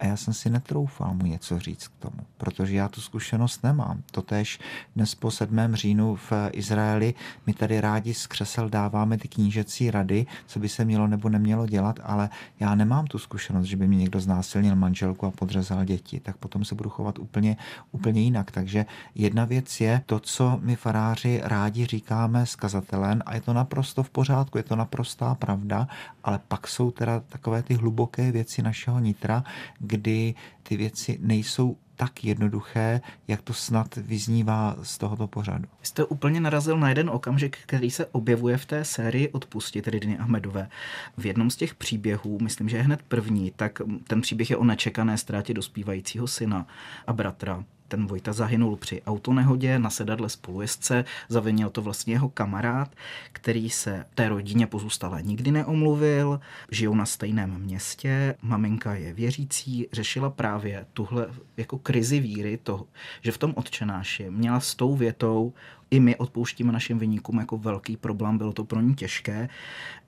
a 0.00 0.06
já 0.06 0.16
jsem 0.16 0.34
si 0.34 0.50
netroufal 0.50 1.14
mu 1.14 1.26
něco 1.26 1.58
říct 1.58 1.88
k 1.88 1.96
tomu, 1.98 2.18
protože 2.38 2.76
já 2.76 2.88
tu 2.88 3.00
zkušenost 3.00 3.62
nemám. 3.64 4.02
Totež 4.10 4.58
dnes 4.96 5.14
po 5.14 5.30
7. 5.30 5.74
říjnu 5.74 6.16
v 6.16 6.32
Izraeli 6.52 7.14
my 7.46 7.54
tady 7.54 7.80
rádi 7.80 8.14
z 8.14 8.26
křesel 8.26 8.68
dáváme 8.68 9.18
ty 9.18 9.28
knížecí 9.28 9.90
rady, 9.90 10.26
co 10.46 10.58
by 10.58 10.68
se 10.68 10.84
mělo 10.84 11.06
nebo 11.06 11.28
nemělo 11.28 11.66
dělat, 11.66 12.00
ale 12.02 12.30
já 12.60 12.74
nemám 12.74 13.06
tu 13.06 13.18
zkušenost, 13.18 13.66
že 13.66 13.76
by 13.76 13.88
mi 13.88 13.96
někdo 13.96 14.20
znásilnil 14.20 14.76
manželku 14.76 15.26
a 15.26 15.30
podřezal 15.30 15.84
děti, 15.84 16.20
tak 16.20 16.36
potom 16.36 16.64
se 16.64 16.74
budu 16.74 16.90
chovat 16.90 17.18
úplně, 17.18 17.56
úplně 17.92 18.20
jinak. 18.20 18.50
Takže 18.50 18.86
jedna 19.14 19.44
věc 19.44 19.80
je 19.80 20.02
to, 20.06 20.20
co 20.20 20.58
my 20.62 20.76
faráři 20.76 21.40
rádi 21.44 21.86
říkáme 21.86 22.46
s 22.46 22.56
kazatelem 22.56 23.22
a 23.26 23.34
je 23.34 23.40
to 23.40 23.52
naprosto 23.52 24.02
v 24.02 24.10
pořádku, 24.10 24.58
je 24.58 24.64
to 24.64 24.76
naprostá 24.76 25.34
pravda, 25.34 25.88
ale 26.24 26.40
pak 26.48 26.68
jsou 26.68 26.90
teda 26.90 27.20
takové 27.20 27.62
ty 27.62 27.74
hluboké 27.74 28.32
věci 28.32 28.62
našeho 28.62 28.98
nitra, 28.98 29.44
kdy 29.88 30.34
ty 30.62 30.76
věci 30.76 31.18
nejsou 31.20 31.76
tak 31.96 32.24
jednoduché, 32.24 33.00
jak 33.28 33.42
to 33.42 33.52
snad 33.52 33.96
vyznívá 33.96 34.76
z 34.82 34.98
tohoto 34.98 35.26
pořadu. 35.26 35.64
Jste 35.82 36.04
úplně 36.04 36.40
narazil 36.40 36.78
na 36.78 36.88
jeden 36.88 37.10
okamžik, 37.10 37.58
který 37.66 37.90
se 37.90 38.06
objevuje 38.06 38.56
v 38.56 38.66
té 38.66 38.84
sérii 38.84 39.28
Odpustit 39.28 39.88
Ridiny 39.88 40.18
Ahmedové. 40.18 40.68
V 41.16 41.26
jednom 41.26 41.50
z 41.50 41.56
těch 41.56 41.74
příběhů, 41.74 42.38
myslím, 42.42 42.68
že 42.68 42.76
je 42.76 42.82
hned 42.82 43.02
první, 43.02 43.52
tak 43.56 43.82
ten 44.06 44.20
příběh 44.20 44.50
je 44.50 44.56
o 44.56 44.64
nečekané 44.64 45.18
ztrátě 45.18 45.54
dospívajícího 45.54 46.26
syna 46.26 46.66
a 47.06 47.12
bratra 47.12 47.64
ten 47.88 48.06
Vojta 48.06 48.32
zahynul 48.32 48.76
při 48.76 49.02
autonehodě 49.02 49.78
na 49.78 49.90
sedadle 49.90 50.28
spolujezdce, 50.28 51.04
zavinil 51.28 51.70
to 51.70 51.82
vlastně 51.82 52.14
jeho 52.14 52.28
kamarád, 52.28 52.94
který 53.32 53.70
se 53.70 54.04
té 54.14 54.28
rodině 54.28 54.66
pozůstalé 54.66 55.22
nikdy 55.22 55.50
neomluvil, 55.50 56.40
žijou 56.70 56.94
na 56.94 57.06
stejném 57.06 57.58
městě, 57.58 58.34
maminka 58.42 58.94
je 58.94 59.12
věřící, 59.12 59.88
řešila 59.92 60.30
právě 60.30 60.86
tuhle 60.92 61.26
jako 61.56 61.78
krizi 61.78 62.20
víry, 62.20 62.58
to, 62.62 62.86
že 63.22 63.32
v 63.32 63.38
tom 63.38 63.52
odčenáši 63.56 64.30
měla 64.30 64.60
s 64.60 64.74
tou 64.74 64.96
větou 64.96 65.52
i 65.90 66.00
my 66.00 66.16
odpouštíme 66.16 66.72
našim 66.72 66.98
vyníkům 66.98 67.38
jako 67.38 67.58
velký 67.58 67.96
problém, 67.96 68.38
bylo 68.38 68.52
to 68.52 68.64
pro 68.64 68.80
ní 68.80 68.94
těžké, 68.94 69.48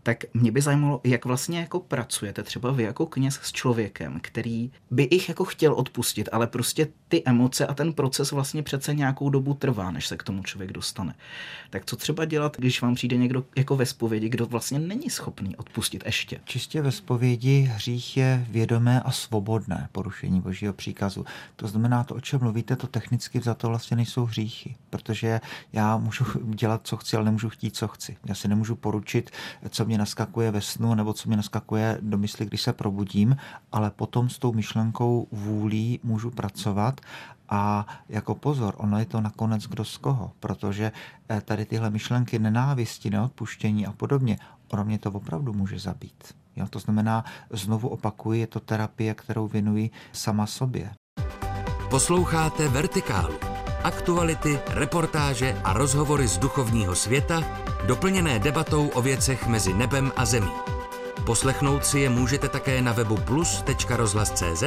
tak 0.02 0.24
mě 0.34 0.52
by 0.52 0.60
zajímalo, 0.60 1.00
jak 1.04 1.24
vlastně 1.24 1.58
jako 1.58 1.80
pracujete 1.80 2.42
třeba 2.42 2.72
vy 2.72 2.82
jako 2.82 3.06
kněz 3.06 3.40
s 3.42 3.52
člověkem, 3.52 4.18
který 4.22 4.72
by 4.90 5.02
ich 5.02 5.28
jako 5.28 5.44
chtěl 5.44 5.72
odpustit, 5.72 6.28
ale 6.32 6.46
prostě 6.46 6.88
ty 7.08 7.22
emoce 7.24 7.66
a 7.66 7.74
ten 7.74 7.92
proces 7.92 8.32
vlastně 8.32 8.62
přece 8.62 8.94
nějakou 8.94 9.30
dobu 9.30 9.54
trvá, 9.54 9.90
než 9.90 10.06
se 10.06 10.16
k 10.16 10.22
tomu 10.22 10.42
člověk 10.42 10.72
dostane. 10.72 11.14
Tak 11.70 11.84
co 11.84 11.96
třeba 11.96 12.24
dělat, 12.24 12.56
když 12.58 12.82
vám 12.82 12.94
přijde 12.94 13.16
někdo 13.16 13.44
jako 13.56 13.76
ve 13.76 13.86
spovědi, 13.86 14.28
kdo 14.28 14.46
vlastně 14.46 14.78
není 14.78 15.10
schopný 15.10 15.56
odpustit 15.56 16.02
ještě? 16.06 16.40
Čistě 16.44 16.82
ve 16.82 16.92
spovědi 16.92 17.60
hřích 17.60 18.16
je 18.16 18.46
vědomé 18.50 19.00
a 19.00 19.10
svobodné 19.10 19.88
porušení 19.92 20.40
božího 20.40 20.72
příkazu. 20.72 21.24
To 21.56 21.68
znamená, 21.68 22.04
to, 22.04 22.14
o 22.14 22.20
čem 22.20 22.40
mluvíte, 22.40 22.76
to 22.76 22.86
technicky 22.86 23.40
za 23.40 23.54
to 23.54 23.68
vlastně 23.68 23.96
nejsou 23.96 24.24
hříchy, 24.24 24.76
protože 24.90 25.40
já 25.72 25.96
můžu 25.96 26.24
dělat, 26.44 26.80
co 26.84 26.96
chci, 26.96 27.16
ale 27.16 27.24
nemůžu 27.24 27.48
chtít, 27.48 27.76
co 27.76 27.88
chci. 27.88 28.16
Já 28.26 28.34
si 28.34 28.48
nemůžu 28.48 28.76
poručit, 28.76 29.30
co 29.68 29.84
mě 29.84 29.98
naskakuje 29.98 30.50
ve 30.50 30.60
snu 30.60 30.94
nebo 30.94 31.12
co 31.12 31.28
mě 31.28 31.36
naskakuje 31.36 31.98
do 32.00 32.18
mysli, 32.18 32.46
když 32.46 32.62
se 32.62 32.72
probudím, 32.72 33.36
ale 33.72 33.90
potom 33.90 34.28
s 34.28 34.38
tou 34.38 34.52
myšlenkou 34.52 35.28
vůlí 35.32 36.00
můžu 36.02 36.30
pracovat 36.30 37.00
a 37.48 37.86
jako 38.08 38.34
pozor, 38.34 38.74
ono 38.76 38.98
je 38.98 39.04
to 39.04 39.20
nakonec 39.20 39.66
kdo 39.66 39.84
z 39.84 39.96
koho, 39.96 40.32
protože 40.40 40.92
eh, 41.28 41.40
tady 41.40 41.64
tyhle 41.64 41.90
myšlenky 41.90 42.38
nenávisti, 42.38 43.10
neodpuštění 43.10 43.86
a 43.86 43.92
podobně, 43.92 44.38
ono 44.68 44.84
mě 44.84 44.98
to 44.98 45.10
opravdu 45.10 45.52
může 45.52 45.78
zabít. 45.78 46.34
Jo, 46.56 46.66
to 46.70 46.78
znamená, 46.78 47.24
znovu 47.50 47.88
opakuji, 47.88 48.40
je 48.40 48.46
to 48.46 48.60
terapie, 48.60 49.14
kterou 49.14 49.48
věnuji 49.48 49.90
sama 50.12 50.46
sobě. 50.46 50.90
Posloucháte 51.90 52.68
Vertikálu. 52.68 53.49
Aktuality, 53.84 54.58
reportáže 54.68 55.60
a 55.64 55.72
rozhovory 55.72 56.28
z 56.28 56.38
duchovního 56.38 56.94
světa, 56.94 57.44
doplněné 57.86 58.38
debatou 58.38 58.88
o 58.88 59.02
věcech 59.02 59.46
mezi 59.46 59.74
nebem 59.74 60.12
a 60.16 60.24
zemí. 60.24 60.52
Poslechnout 61.26 61.86
si 61.86 61.98
je 61.98 62.08
můžete 62.08 62.48
také 62.48 62.82
na 62.82 62.92
webu 62.92 63.16
plus.rozhlas.cz, 63.16 64.62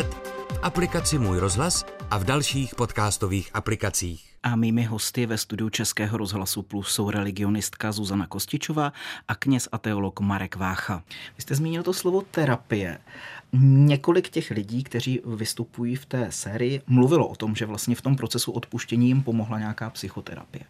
v 0.53 0.59
aplikaci 0.61 1.17
Můj 1.19 1.39
rozhlas 1.39 1.85
a 2.11 2.17
v 2.17 2.23
dalších 2.23 2.75
podcastových 2.75 3.49
aplikacích. 3.53 4.33
A 4.43 4.55
mými 4.55 4.83
hosty 4.83 5.25
ve 5.25 5.37
studiu 5.37 5.69
Českého 5.69 6.17
rozhlasu 6.17 6.61
Plus 6.61 6.87
jsou 6.91 7.09
religionistka 7.09 7.91
Zuzana 7.91 8.27
Kostičová 8.27 8.93
a 9.27 9.35
kněz 9.35 9.69
a 9.71 9.77
teolog 9.77 10.19
Marek 10.19 10.55
Vácha. 10.55 11.03
Vy 11.35 11.41
jste 11.41 11.55
zmínil 11.55 11.83
to 11.83 11.93
slovo 11.93 12.21
terapie. 12.21 12.97
Několik 13.61 14.29
těch 14.29 14.51
lidí, 14.51 14.83
kteří 14.83 15.21
vystupují 15.25 15.95
v 15.95 16.05
té 16.05 16.27
sérii, 16.29 16.81
mluvilo 16.87 17.27
o 17.27 17.35
tom, 17.35 17.55
že 17.55 17.65
vlastně 17.65 17.95
v 17.95 18.01
tom 18.01 18.15
procesu 18.15 18.51
odpuštění 18.51 19.07
jim 19.07 19.23
pomohla 19.23 19.59
nějaká 19.59 19.89
psychoterapie. 19.89 20.63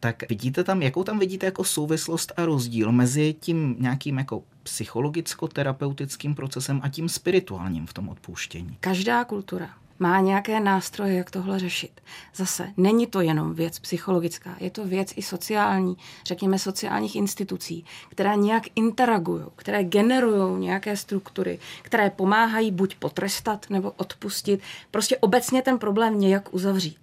Tak 0.00 0.28
vidíte 0.28 0.64
tam, 0.64 0.82
jakou 0.82 1.04
tam 1.04 1.18
vidíte 1.18 1.46
jako 1.46 1.64
souvislost 1.64 2.32
a 2.36 2.44
rozdíl 2.44 2.92
mezi 2.92 3.34
tím 3.40 3.76
nějakým 3.78 4.18
jako 4.18 4.42
psychologicko-terapeutickým 4.62 6.34
procesem 6.34 6.80
a 6.82 6.88
tím 6.88 7.08
spirituálním 7.08 7.86
v 7.86 7.92
tom 7.92 8.08
odpuštění? 8.08 8.76
Každá 8.80 9.24
kultura 9.24 9.70
má 9.98 10.20
nějaké 10.20 10.60
nástroje, 10.60 11.14
jak 11.14 11.30
tohle 11.30 11.58
řešit. 11.58 12.00
Zase, 12.34 12.72
není 12.76 13.06
to 13.06 13.20
jenom 13.20 13.54
věc 13.54 13.78
psychologická, 13.78 14.56
je 14.60 14.70
to 14.70 14.84
věc 14.84 15.12
i 15.16 15.22
sociální, 15.22 15.96
řekněme 16.26 16.58
sociálních 16.58 17.16
institucí, 17.16 17.84
které 18.08 18.36
nějak 18.36 18.62
interagují, 18.74 19.44
které 19.56 19.84
generují 19.84 20.60
nějaké 20.60 20.96
struktury, 20.96 21.58
které 21.82 22.10
pomáhají 22.10 22.70
buď 22.70 22.94
potrestat 22.94 23.66
nebo 23.70 23.90
odpustit, 23.96 24.60
prostě 24.90 25.16
obecně 25.16 25.62
ten 25.62 25.78
problém 25.78 26.20
nějak 26.20 26.54
uzavřít. 26.54 26.98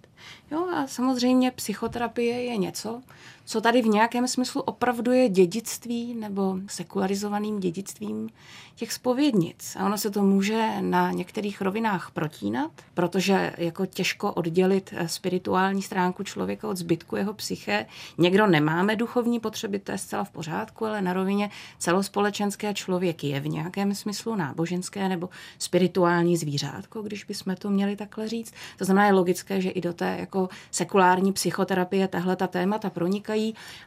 Jo, 0.50 0.66
a 0.74 0.86
samozřejmě 0.86 1.50
psychoterapie 1.50 2.42
je 2.42 2.56
něco, 2.56 3.02
co 3.46 3.60
tady 3.60 3.82
v 3.82 3.86
nějakém 3.86 4.28
smyslu 4.28 4.60
opravdu 4.60 5.12
je 5.12 5.28
dědictví 5.28 6.14
nebo 6.14 6.58
sekularizovaným 6.68 7.60
dědictvím 7.60 8.28
těch 8.76 8.92
spovědnic. 8.92 9.76
A 9.78 9.86
ono 9.86 9.98
se 9.98 10.10
to 10.10 10.22
může 10.22 10.80
na 10.80 11.10
některých 11.10 11.60
rovinách 11.60 12.10
protínat, 12.10 12.70
protože 12.94 13.52
jako 13.58 13.86
těžko 13.86 14.32
oddělit 14.32 14.94
eh, 14.96 15.08
spirituální 15.08 15.82
stránku 15.82 16.22
člověka 16.22 16.68
od 16.68 16.76
zbytku 16.76 17.16
jeho 17.16 17.34
psyché. 17.34 17.86
Někdo 18.18 18.46
nemáme 18.46 18.96
duchovní 18.96 19.40
potřeby, 19.40 19.78
to 19.78 19.92
je 19.92 19.98
zcela 19.98 20.24
v 20.24 20.30
pořádku, 20.30 20.86
ale 20.86 21.02
na 21.02 21.12
rovině 21.12 21.50
celospolečenské 21.78 22.74
člověk 22.74 23.24
je 23.24 23.40
v 23.40 23.48
nějakém 23.48 23.94
smyslu 23.94 24.36
náboženské 24.36 25.08
nebo 25.08 25.28
spirituální 25.58 26.36
zvířátko, 26.36 27.02
když 27.02 27.24
bychom 27.24 27.56
to 27.56 27.70
měli 27.70 27.96
takhle 27.96 28.28
říct. 28.28 28.54
To 28.78 28.84
znamená, 28.84 29.06
je 29.06 29.12
logické, 29.12 29.60
že 29.60 29.70
i 29.70 29.80
do 29.80 29.92
té 29.92 30.16
jako 30.20 30.48
sekulární 30.70 31.32
psychoterapie 31.32 32.08
tahle 32.08 32.36
ta 32.36 32.46
témata 32.46 32.90
pronikají, 32.90 33.35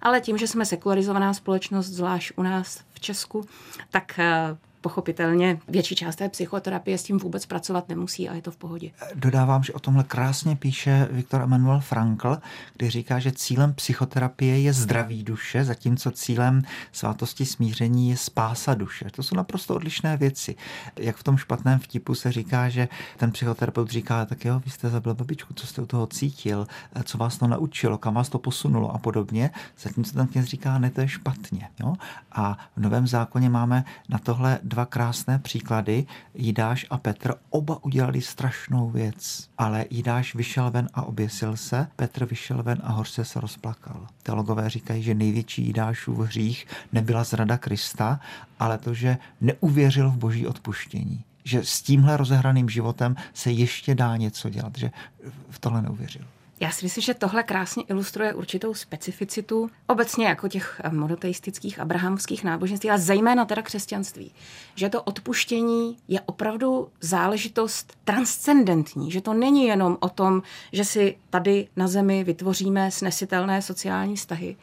ale 0.02 0.22
tím, 0.22 0.38
že 0.38 0.48
jsme 0.48 0.66
sekularizovaná 0.66 1.34
společnost, 1.34 1.88
zvlášť 1.88 2.32
u 2.36 2.44
nás 2.44 2.80
v 2.94 3.00
Česku, 3.00 3.46
tak 3.90 4.20
eh, 4.20 4.58
pochopitelně 4.82 5.60
větší 5.68 5.96
část 5.96 6.16
té 6.16 6.30
psychoterapie 6.30 6.98
s 6.98 7.04
tím 7.04 7.18
vůbec 7.18 7.46
pracovat 7.46 7.90
nemusí 7.90 8.30
a 8.30 8.34
je 8.34 8.42
to 8.42 8.52
v 8.52 8.58
pohodě. 8.58 8.92
Dodávám, 9.16 9.64
že 9.64 9.74
o 9.74 9.80
tomhle 9.80 10.04
krásně 10.04 10.56
píše 10.56 11.08
Viktor 11.12 11.42
Emanuel 11.42 11.80
Frankl, 11.80 12.38
kdy 12.78 12.90
říká, 12.90 13.20
že 13.20 13.32
cílem 13.32 13.74
psychoterapie 13.74 14.62
je 14.62 14.74
zdraví 14.74 15.24
duše, 15.24 15.64
zatímco 15.64 16.12
cílem 16.12 16.62
svátosti 16.92 17.46
smíření 17.46 18.10
je 18.10 18.18
spása 18.18 18.74
duše. 18.74 19.06
To 19.12 19.24
jsou 19.24 19.36
naprosto 19.36 19.76
odlišné 19.76 20.18
věci. 20.18 20.56
Jak 20.96 21.16
v 21.16 21.24
tom 21.24 21.38
špatném 21.38 21.80
vtipu 21.80 22.16
se 22.16 22.32
říká, 22.32 22.70
že 22.70 22.88
ten 23.18 23.32
psychoterapeut 23.32 23.90
říká, 23.90 24.26
tak 24.26 24.46
jo, 24.46 24.62
vy 24.66 24.72
jste 24.72 24.90
zabil 24.90 25.16
babičku, 25.16 25.54
co 25.54 25.68
jste 25.68 25.82
u 25.82 25.86
toho 25.86 26.08
cítil, 26.08 26.68
co 27.04 27.18
vás 27.18 27.38
to 27.38 27.48
naučilo, 27.48 27.98
kam 27.98 28.14
vás 28.14 28.30
to 28.30 28.40
posunulo 28.40 28.92
a 28.92 28.98
podobně. 28.98 29.52
Zatímco 29.80 30.14
ten 30.14 30.28
kněz 30.28 30.46
říká, 30.46 30.78
ne, 30.78 30.90
to 30.90 31.02
je 31.02 31.08
špatně. 31.08 31.70
Jo? 31.80 31.96
A 32.32 32.58
v 32.76 32.82
Novém 32.82 33.08
zákoně 33.08 33.50
máme 33.50 33.84
na 34.10 34.18
tohle 34.18 34.60
dva 34.70 34.86
krásné 34.86 35.40
příklady. 35.40 36.06
Jidáš 36.34 36.86
a 36.90 36.98
Petr 36.98 37.34
oba 37.50 37.84
udělali 37.84 38.22
strašnou 38.22 38.90
věc, 38.90 39.50
ale 39.58 39.86
Jidáš 39.90 40.36
vyšel 40.36 40.72
ven 40.72 40.90
a 40.94 41.02
oběsil 41.04 41.58
se, 41.58 41.88
Petr 41.96 42.26
vyšel 42.26 42.64
ven 42.64 42.82
a 42.84 42.92
horce 42.92 43.26
se 43.26 43.40
rozplakal. 43.40 44.08
Teologové 44.24 44.70
říkají, 44.70 45.04
že 45.04 45.14
největší 45.14 45.66
Jidášův 45.66 46.20
hřích 46.20 46.68
nebyla 46.94 47.24
zrada 47.24 47.58
Krista, 47.58 48.20
ale 48.60 48.78
to, 48.78 48.94
že 48.94 49.18
neuvěřil 49.42 50.10
v 50.10 50.18
boží 50.18 50.48
odpuštění. 50.48 51.24
že 51.44 51.64
s 51.64 51.82
tímhle 51.82 52.18
rozehraným 52.18 52.70
životem 52.70 53.16
se 53.34 53.52
ještě 53.52 53.96
dá 53.96 54.18
něco 54.18 54.50
dělat, 54.50 54.78
že 54.78 54.92
v 55.50 55.60
tohle 55.60 55.82
neuvěřil. 55.82 56.26
Já 56.62 56.72
si 56.72 56.86
myslím, 56.86 57.02
že 57.02 57.14
tohle 57.14 57.44
krásně 57.44 57.84
ilustruje 57.84 58.34
určitou 58.34 58.74
specificitu 58.74 59.70
obecně 59.88 60.28
jako 60.28 60.48
těch 60.48 60.82
monoteistických 60.92 61.80
abrahamovských 61.80 62.44
náboženství, 62.44 62.90
ale 62.90 63.00
zejména 63.00 63.46
teda 63.46 63.62
křesťanství. 63.62 64.32
Že 64.76 64.90
to 64.90 65.04
odpuštění 65.04 65.98
je 66.08 66.22
opravdu 66.22 66.90
záležitost 67.02 67.98
transcendentní, 68.04 69.12
že 69.12 69.22
to 69.22 69.34
není 69.34 69.66
jenom 69.66 69.98
o 70.00 70.10
tom, 70.10 70.42
že 70.72 70.86
si 70.86 71.18
tady 71.30 71.68
na 71.76 71.88
zemi 71.88 72.24
vytvoříme 72.24 72.92
snesitelné 72.92 73.62
sociální 73.62 74.16
vztahy, 74.16 74.58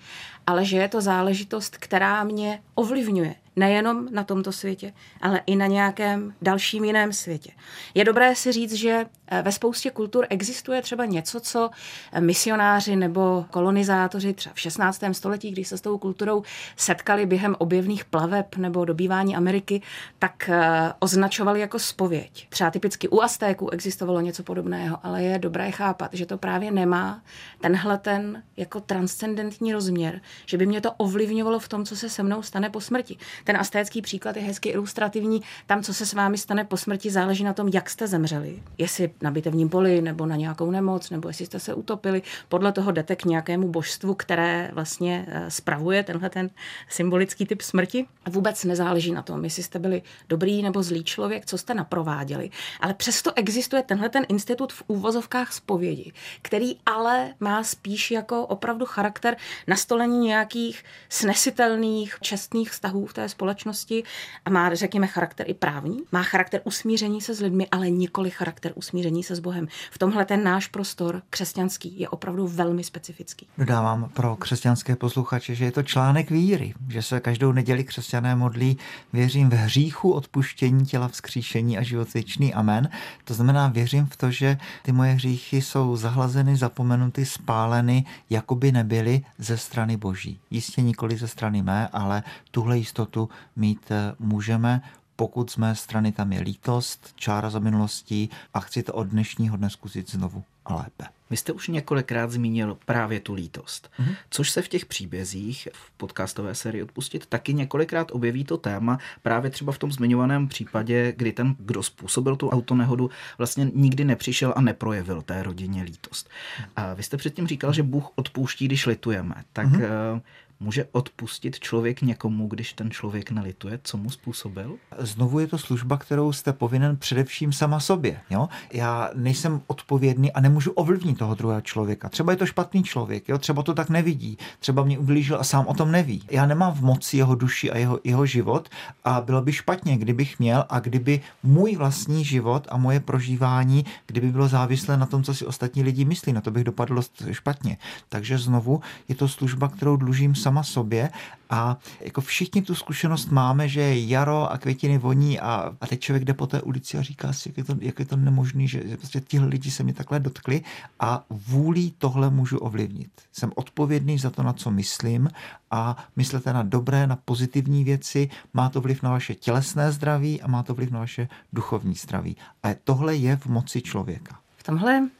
ale 0.46 0.64
že 0.64 0.76
je 0.76 0.88
to 0.88 1.00
záležitost, 1.00 1.76
která 1.76 2.24
mě 2.24 2.62
ovlivňuje 2.74 3.34
nejenom 3.56 4.08
na 4.10 4.24
tomto 4.24 4.52
světě, 4.52 4.92
ale 5.20 5.40
i 5.46 5.56
na 5.56 5.66
nějakém 5.66 6.34
dalším 6.42 6.84
jiném 6.84 7.12
světě. 7.12 7.52
Je 7.94 8.04
dobré 8.04 8.34
si 8.34 8.52
říct, 8.52 8.72
že 8.72 9.06
eh, 9.26 9.42
ve 9.42 9.52
spoustě 9.52 9.90
kultur 9.90 10.26
existuje 10.30 10.82
třeba 10.82 11.04
něco, 11.04 11.40
co 11.40 11.70
eh, 12.12 12.20
misionáři 12.20 12.96
nebo 12.96 13.44
kolonizátoři 13.50 14.32
třeba 14.34 14.54
v 14.54 14.60
16. 14.60 15.02
století, 15.12 15.50
když 15.50 15.68
se 15.68 15.78
s 15.78 15.80
tou 15.80 15.98
kulturou 15.98 16.42
setkali 16.76 17.26
během 17.26 17.56
objevných 17.58 18.04
plaveb 18.04 18.56
nebo 18.56 18.84
dobývání 18.84 19.36
Ameriky, 19.36 19.82
tak 20.18 20.48
eh, 20.48 20.92
označovali 20.98 21.60
jako 21.60 21.78
spověď. 21.78 22.46
Třeba 22.48 22.70
typicky 22.70 23.08
u 23.08 23.20
Aztéků 23.20 23.70
existovalo 23.70 24.20
něco 24.20 24.42
podobného, 24.42 24.98
ale 25.02 25.22
je 25.22 25.38
dobré 25.38 25.70
chápat, 25.70 26.10
že 26.12 26.26
to 26.26 26.38
právě 26.38 26.70
nemá 26.70 27.22
tenhle 27.60 27.98
ten 27.98 28.42
jako 28.56 28.80
transcendentní 28.80 29.72
rozměr, 29.72 30.20
že 30.46 30.58
by 30.58 30.66
mě 30.66 30.80
to 30.80 30.92
ovlivňovalo 30.92 31.58
v 31.58 31.68
tom, 31.68 31.84
co 31.84 31.96
se 31.96 32.08
se 32.08 32.22
mnou 32.22 32.42
stane 32.42 32.70
po 32.70 32.80
smrti. 32.80 33.16
Ten 33.46 33.56
astécký 33.56 34.02
příklad 34.02 34.36
je 34.36 34.42
hezky 34.42 34.68
ilustrativní. 34.68 35.42
Tam, 35.66 35.82
co 35.82 35.94
se 35.94 36.06
s 36.06 36.12
vámi 36.12 36.38
stane 36.38 36.64
po 36.64 36.76
smrti, 36.76 37.10
záleží 37.10 37.44
na 37.44 37.52
tom, 37.52 37.68
jak 37.68 37.90
jste 37.90 38.06
zemřeli. 38.06 38.62
Jestli 38.78 39.10
na 39.22 39.30
bitevním 39.30 39.68
poli, 39.68 40.02
nebo 40.02 40.26
na 40.26 40.36
nějakou 40.36 40.70
nemoc, 40.70 41.10
nebo 41.10 41.28
jestli 41.28 41.46
jste 41.46 41.60
se 41.60 41.74
utopili. 41.74 42.22
Podle 42.48 42.72
toho 42.72 42.92
jdete 42.92 43.16
k 43.16 43.24
nějakému 43.24 43.68
božstvu, 43.68 44.14
které 44.14 44.70
vlastně 44.72 45.26
eh, 45.28 45.50
spravuje 45.50 46.02
tenhle 46.02 46.30
ten 46.30 46.50
symbolický 46.88 47.46
typ 47.46 47.62
smrti. 47.62 48.06
Vůbec 48.28 48.64
nezáleží 48.64 49.12
na 49.12 49.22
tom, 49.22 49.44
jestli 49.44 49.62
jste 49.62 49.78
byli 49.78 50.02
dobrý 50.28 50.62
nebo 50.62 50.82
zlý 50.82 51.04
člověk, 51.04 51.46
co 51.46 51.58
jste 51.58 51.74
naprováděli. 51.74 52.50
Ale 52.80 52.94
přesto 52.94 53.32
existuje 53.36 53.82
tenhle 53.82 54.08
ten 54.08 54.26
institut 54.28 54.72
v 54.72 54.82
úvozovkách 54.86 55.52
zpovědi, 55.52 56.12
který 56.42 56.76
ale 56.86 57.34
má 57.40 57.64
spíš 57.64 58.10
jako 58.10 58.46
opravdu 58.46 58.86
charakter 58.86 59.36
nastolení 59.66 60.26
nějakých 60.26 60.84
snesitelných, 61.08 62.16
čestných 62.20 62.70
vztahů 62.70 63.06
v 63.06 63.14
té 63.14 63.28
společnosti 63.36 64.02
a 64.44 64.50
má, 64.50 64.74
řekněme, 64.74 65.06
charakter 65.06 65.50
i 65.50 65.54
právní. 65.54 65.98
Má 66.12 66.22
charakter 66.22 66.60
usmíření 66.64 67.20
se 67.20 67.34
s 67.34 67.40
lidmi, 67.40 67.68
ale 67.70 67.90
nikoli 67.90 68.30
charakter 68.30 68.72
usmíření 68.74 69.22
se 69.22 69.36
s 69.36 69.40
Bohem. 69.40 69.68
V 69.90 69.98
tomhle 69.98 70.24
ten 70.24 70.44
náš 70.44 70.66
prostor 70.66 71.22
křesťanský 71.30 72.00
je 72.00 72.08
opravdu 72.08 72.48
velmi 72.48 72.84
specifický. 72.84 73.46
Dodávám 73.58 74.10
pro 74.14 74.36
křesťanské 74.36 74.96
posluchače, 74.96 75.54
že 75.54 75.64
je 75.64 75.72
to 75.72 75.82
článek 75.82 76.30
víry, 76.30 76.74
že 76.88 77.02
se 77.02 77.20
každou 77.20 77.52
neděli 77.52 77.84
křesťané 77.84 78.36
modlí, 78.36 78.78
věřím 79.12 79.50
v 79.50 79.52
hříchu, 79.52 80.12
odpuštění 80.12 80.86
těla, 80.86 81.08
vzkříšení 81.08 81.78
a 81.78 81.82
život 81.82 82.14
věčný. 82.14 82.54
Amen. 82.54 82.88
To 83.24 83.34
znamená, 83.34 83.68
věřím 83.68 84.06
v 84.06 84.16
to, 84.16 84.30
že 84.30 84.58
ty 84.82 84.92
moje 84.92 85.12
hříchy 85.12 85.62
jsou 85.62 85.96
zahlazeny, 85.96 86.56
zapomenuty, 86.56 87.26
spáleny, 87.26 88.04
jako 88.30 88.54
by 88.54 88.72
nebyly 88.72 89.24
ze 89.38 89.58
strany 89.58 89.96
Boží. 89.96 90.40
Jistě 90.50 90.82
nikoli 90.82 91.16
ze 91.16 91.28
strany 91.28 91.62
mé, 91.62 91.88
ale 91.92 92.22
tuhle 92.50 92.78
jistotu 92.78 93.25
mít 93.56 93.90
eh, 93.90 94.14
můžeme, 94.18 94.82
pokud 95.16 95.50
z 95.50 95.56
mé 95.56 95.74
strany 95.74 96.12
tam 96.12 96.32
je 96.32 96.40
lítost, 96.40 97.12
čára 97.14 97.50
za 97.50 97.58
minulostí 97.58 98.30
a 98.54 98.60
chci 98.60 98.82
to 98.82 98.92
od 98.92 99.06
dnešního 99.06 99.56
dne 99.56 99.70
zkusit 99.70 100.10
znovu 100.10 100.44
a 100.64 100.74
lépe. 100.74 101.04
Vy 101.30 101.36
jste 101.36 101.52
už 101.52 101.68
několikrát 101.68 102.30
zmínil 102.30 102.78
právě 102.84 103.20
tu 103.20 103.34
lítost, 103.34 103.90
mm-hmm. 103.98 104.16
což 104.30 104.50
se 104.50 104.62
v 104.62 104.68
těch 104.68 104.86
příbězích 104.86 105.68
v 105.72 105.90
podcastové 105.90 106.54
sérii 106.54 106.82
Odpustit 106.82 107.26
taky 107.26 107.54
několikrát 107.54 108.12
objeví 108.12 108.44
to 108.44 108.56
téma, 108.56 108.98
právě 109.22 109.50
třeba 109.50 109.72
v 109.72 109.78
tom 109.78 109.92
zmiňovaném 109.92 110.48
případě, 110.48 111.14
kdy 111.16 111.32
ten, 111.32 111.56
kdo 111.58 111.82
způsobil 111.82 112.36
tu 112.36 112.48
autonehodu, 112.48 113.10
vlastně 113.38 113.70
nikdy 113.74 114.04
nepřišel 114.04 114.52
a 114.56 114.60
neprojevil 114.60 115.22
té 115.22 115.42
rodině 115.42 115.82
lítost. 115.82 116.30
A 116.76 116.94
vy 116.94 117.02
jste 117.02 117.16
předtím 117.16 117.46
říkal, 117.46 117.72
že 117.72 117.82
Bůh 117.82 118.10
odpouští, 118.14 118.66
když 118.66 118.86
litujeme. 118.86 119.34
Tak 119.52 119.66
mm-hmm. 119.66 120.20
Může 120.60 120.84
odpustit 120.92 121.60
člověk 121.60 122.02
někomu, 122.02 122.48
když 122.48 122.72
ten 122.72 122.90
člověk 122.90 123.30
nelituje, 123.30 123.80
co 123.82 123.96
mu 123.96 124.10
způsobil? 124.10 124.76
Znovu 124.98 125.38
je 125.38 125.46
to 125.46 125.58
služba, 125.58 125.96
kterou 125.96 126.32
jste 126.32 126.52
povinen 126.52 126.96
především 126.96 127.52
sama 127.52 127.80
sobě. 127.80 128.20
Jo? 128.30 128.48
Já 128.72 129.10
nejsem 129.14 129.60
odpovědný 129.66 130.32
a 130.32 130.40
nemůžu 130.40 130.70
ovlivnit 130.70 131.18
toho 131.18 131.34
druhého 131.34 131.60
člověka. 131.60 132.08
Třeba 132.08 132.32
je 132.32 132.36
to 132.36 132.46
špatný 132.46 132.82
člověk, 132.82 133.28
jo? 133.28 133.38
třeba 133.38 133.62
to 133.62 133.74
tak 133.74 133.88
nevidí, 133.88 134.38
třeba 134.58 134.84
mě 134.84 134.98
ublížil 134.98 135.40
a 135.40 135.44
sám 135.44 135.66
o 135.66 135.74
tom 135.74 135.92
neví. 135.92 136.22
Já 136.30 136.46
nemám 136.46 136.72
v 136.72 136.82
moci 136.82 137.16
jeho 137.16 137.34
duši 137.34 137.70
a 137.70 137.78
jeho, 137.78 138.00
jeho 138.04 138.26
život 138.26 138.68
a 139.04 139.20
bylo 139.20 139.42
by 139.42 139.52
špatně, 139.52 139.96
kdybych 139.96 140.38
měl 140.38 140.64
a 140.68 140.80
kdyby 140.80 141.20
můj 141.42 141.76
vlastní 141.76 142.24
život 142.24 142.66
a 142.70 142.76
moje 142.76 143.00
prožívání, 143.00 143.84
kdyby 144.06 144.32
bylo 144.32 144.48
závislé 144.48 144.96
na 144.96 145.06
tom, 145.06 145.22
co 145.22 145.34
si 145.34 145.46
ostatní 145.46 145.82
lidi 145.82 146.04
myslí, 146.04 146.32
na 146.32 146.40
to 146.40 146.50
bych 146.50 146.64
dopadl 146.64 147.02
špatně. 147.30 147.76
Takže 148.08 148.38
znovu 148.38 148.80
je 149.08 149.14
to 149.14 149.28
služba, 149.28 149.68
kterou 149.68 149.96
dlužím 149.96 150.34
sama 150.46 150.62
sobě 150.62 151.10
a 151.50 151.78
jako 152.00 152.20
všichni 152.20 152.62
tu 152.62 152.74
zkušenost 152.74 153.30
máme, 153.30 153.68
že 153.68 153.98
jaro 153.98 154.50
a 154.50 154.58
květiny 154.58 154.98
voní 154.98 155.40
a, 155.40 155.74
a 155.80 155.86
teď 155.86 156.00
člověk 156.00 156.24
jde 156.24 156.34
po 156.34 156.46
té 156.46 156.62
ulici 156.62 156.98
a 156.98 157.02
říká 157.02 157.32
si, 157.32 157.48
jak 157.48 157.58
je 157.58 157.64
to, 157.64 157.74
jak 157.80 157.98
je 157.98 158.04
to 158.04 158.16
nemožný, 158.16 158.68
že, 158.68 158.88
že 158.88 158.96
prostě 158.96 159.20
tihle 159.20 159.48
lidi 159.48 159.70
se 159.70 159.82
mi 159.82 159.92
takhle 159.92 160.20
dotkli 160.20 160.62
a 161.00 161.24
vůlí 161.30 161.94
tohle 161.98 162.30
můžu 162.30 162.58
ovlivnit. 162.58 163.10
Jsem 163.32 163.52
odpovědný 163.54 164.18
za 164.18 164.30
to, 164.30 164.42
na 164.42 164.52
co 164.52 164.70
myslím 164.70 165.30
a 165.70 165.96
myslete 166.16 166.52
na 166.52 166.62
dobré, 166.62 167.06
na 167.06 167.16
pozitivní 167.16 167.84
věci, 167.84 168.30
má 168.54 168.68
to 168.68 168.80
vliv 168.80 169.02
na 169.02 169.10
vaše 169.10 169.34
tělesné 169.34 169.92
zdraví 169.92 170.42
a 170.42 170.46
má 170.46 170.62
to 170.62 170.74
vliv 170.74 170.90
na 170.90 170.98
vaše 170.98 171.28
duchovní 171.52 171.94
zdraví. 171.94 172.36
A 172.62 172.68
tohle 172.84 173.16
je 173.16 173.36
v 173.36 173.46
moci 173.46 173.82
člověka. 173.82 174.38
V 174.56 174.62
tomhle 174.62 175.10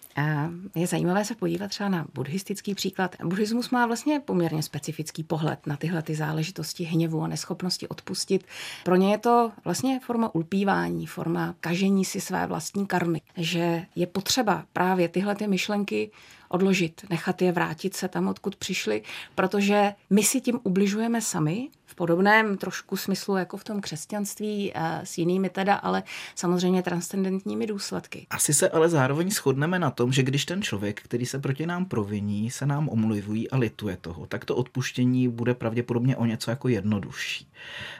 je 0.74 0.87
zajímavé 0.87 1.24
se 1.24 1.35
podívat 1.35 1.68
třeba 1.68 1.88
na 1.88 2.07
buddhistický 2.14 2.74
příklad. 2.74 3.16
Buddhismus 3.24 3.70
má 3.70 3.87
vlastně 3.87 4.20
poměrně 4.20 4.62
specifický 4.62 5.22
pohled 5.22 5.66
na 5.66 5.76
tyhle 5.76 6.02
ty 6.02 6.14
záležitosti 6.14 6.85
hněvu 6.85 7.22
a 7.22 7.26
neschopnosti 7.26 7.88
odpustit. 7.88 8.46
Pro 8.85 8.96
ně 8.96 9.11
je 9.11 9.18
to 9.18 9.52
vlastně 9.64 10.00
forma 10.00 10.35
ulpívání, 10.35 11.07
forma 11.07 11.55
kažení 11.61 12.05
si 12.05 12.20
své 12.20 12.46
vlastní 12.46 12.87
karmy, 12.87 13.20
že 13.37 13.87
je 13.96 14.07
potřeba 14.07 14.64
právě 14.72 15.09
tyhle 15.09 15.35
ty 15.35 15.46
myšlenky 15.46 16.11
odložit, 16.57 17.05
nechat 17.11 17.42
je 17.42 17.53
vrátit 17.53 17.97
se 17.97 18.09
tam, 18.09 18.29
odkud 18.29 18.57
přišli, 18.57 19.03
protože 19.35 19.92
my 20.11 20.23
si 20.23 20.40
tím 20.40 20.61
ubližujeme 20.62 21.21
sami, 21.21 21.69
v 21.87 21.95
podobném 21.95 22.57
trošku 22.57 22.97
smyslu 22.97 23.37
jako 23.37 23.57
v 23.57 23.64
tom 23.64 23.81
křesťanství 23.81 24.73
eh, 24.75 25.01
s 25.05 25.19
jinými 25.19 25.49
teda, 25.49 25.75
ale 25.75 26.03
samozřejmě 26.35 26.83
transcendentními 26.83 27.66
důsledky. 27.66 28.27
Asi 28.31 28.55
se 28.55 28.71
ale 28.71 28.88
zároveň 28.88 29.31
shodneme 29.31 29.79
na 29.79 29.90
tom, 29.90 30.12
že 30.12 30.23
když 30.23 30.45
ten 30.45 30.62
člověk, 30.62 31.03
který 31.03 31.27
se 31.27 31.38
proti 31.38 31.66
nám 31.66 31.85
proviní, 31.85 32.51
se 32.51 32.66
nám 32.66 32.88
omluvují 32.88 33.51
a 33.51 33.57
lituje 33.57 33.97
toho, 33.97 34.27
tak 34.27 34.45
to 34.45 34.57
odpuštění 34.57 35.29
bude 35.29 35.55
pravděpodobně 35.55 36.16
o 36.16 36.25
něco 36.25 36.51
jako 36.51 36.69
jednodušší. 36.69 37.49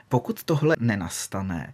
Pokud 0.09 0.43
tohle 0.43 0.75
nenastane, 0.79 1.73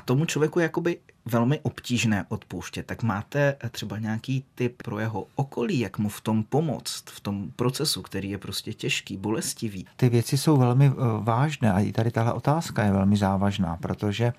a 0.00 0.02
tomu 0.02 0.24
člověku 0.24 0.58
je 0.58 0.62
jakoby 0.62 0.98
velmi 1.24 1.60
obtížné 1.60 2.24
odpouštět, 2.28 2.86
tak 2.86 3.02
máte 3.02 3.56
třeba 3.70 3.98
nějaký 3.98 4.44
tip 4.54 4.82
pro 4.82 4.98
jeho 4.98 5.26
okolí, 5.34 5.78
jak 5.78 5.98
mu 5.98 6.08
v 6.08 6.20
tom 6.20 6.42
pomoct, 6.42 7.04
v 7.06 7.20
tom 7.20 7.50
procesu, 7.56 8.02
který 8.02 8.30
je 8.30 8.38
prostě 8.38 8.72
těžký, 8.72 9.16
bolestivý? 9.16 9.86
Ty 9.96 10.08
věci 10.08 10.38
jsou 10.38 10.56
velmi 10.56 10.86
eh, 10.86 10.92
vážné 11.20 11.72
a 11.72 11.80
i 11.80 11.92
tady 11.92 12.10
tahle 12.10 12.32
otázka 12.32 12.84
je 12.84 12.92
velmi 12.92 13.16
závažná, 13.16 13.76
protože 13.76 14.32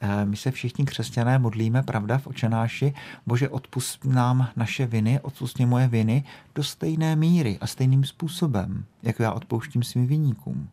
eh, 0.00 0.24
my 0.24 0.36
se 0.36 0.50
všichni 0.50 0.84
křesťané 0.84 1.38
modlíme, 1.38 1.82
pravda, 1.82 2.18
v 2.18 2.26
očenáši, 2.26 2.94
Bože, 3.26 3.48
odpust 3.48 4.04
nám 4.04 4.48
naše 4.56 4.86
viny, 4.86 5.20
odpust 5.20 5.58
mě 5.58 5.66
moje 5.66 5.88
viny 5.88 6.24
do 6.54 6.62
stejné 6.62 7.16
míry 7.16 7.58
a 7.60 7.66
stejným 7.66 8.04
způsobem, 8.04 8.84
jako 9.02 9.22
já 9.22 9.32
odpouštím 9.32 9.82
svým 9.82 10.06
viníkům. 10.06 10.68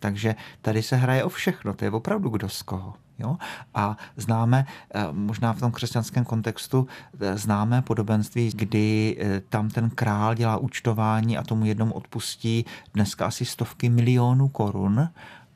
Takže 0.00 0.34
tady 0.62 0.82
se 0.82 0.96
hraje 0.96 1.24
o 1.24 1.28
všechno, 1.28 1.74
to 1.74 1.84
je 1.84 1.90
opravdu 1.90 2.28
kdo 2.28 2.48
z 2.48 2.62
koho. 2.62 2.94
Jo? 3.20 3.36
A 3.74 3.96
známe, 4.16 4.66
eh, 4.94 5.06
možná 5.12 5.52
v 5.52 5.60
tom 5.60 5.72
křesťanském 5.72 6.24
kontextu, 6.24 6.86
eh, 7.20 7.38
známe 7.38 7.82
podobenství, 7.82 8.50
kdy 8.54 9.16
eh, 9.20 9.40
tam 9.48 9.68
ten 9.68 9.90
král 9.90 10.34
dělá 10.34 10.56
účtování 10.56 11.38
a 11.38 11.42
tomu 11.42 11.64
jednomu 11.64 11.94
odpustí 11.94 12.64
dneska 12.94 13.26
asi 13.26 13.44
stovky 13.44 13.88
milionů 13.88 14.48
korun 14.48 15.08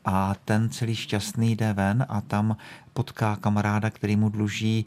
a 0.04 0.34
ten 0.44 0.70
celý 0.70 0.94
šťastný 0.94 1.56
jde 1.56 1.72
ven 1.72 2.06
a 2.08 2.20
tam 2.20 2.56
potká 2.92 3.36
kamaráda, 3.36 3.90
který 3.90 4.16
mu 4.16 4.28
dluží 4.28 4.86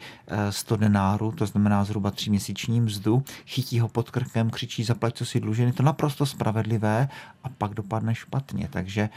100 0.50 0.76
eh, 0.76 0.78
denárů, 0.78 1.32
to 1.32 1.46
znamená 1.46 1.84
zhruba 1.84 2.12
tři 2.12 2.30
měsíční 2.30 2.82
mzdu, 2.82 3.24
chytí 3.46 3.80
ho 3.80 3.88
pod 3.88 4.10
krkem, 4.10 4.50
křičí 4.50 4.84
zaplať, 4.84 5.16
co 5.16 5.26
si 5.26 5.40
dluží, 5.40 5.62
je 5.62 5.74
to 5.74 5.84
naprosto 5.84 6.26
spravedlivé 6.26 7.10
a 7.44 7.50
pak 7.50 7.74
dopadne 7.74 8.16
špatně. 8.16 8.68
Takže 8.72 9.10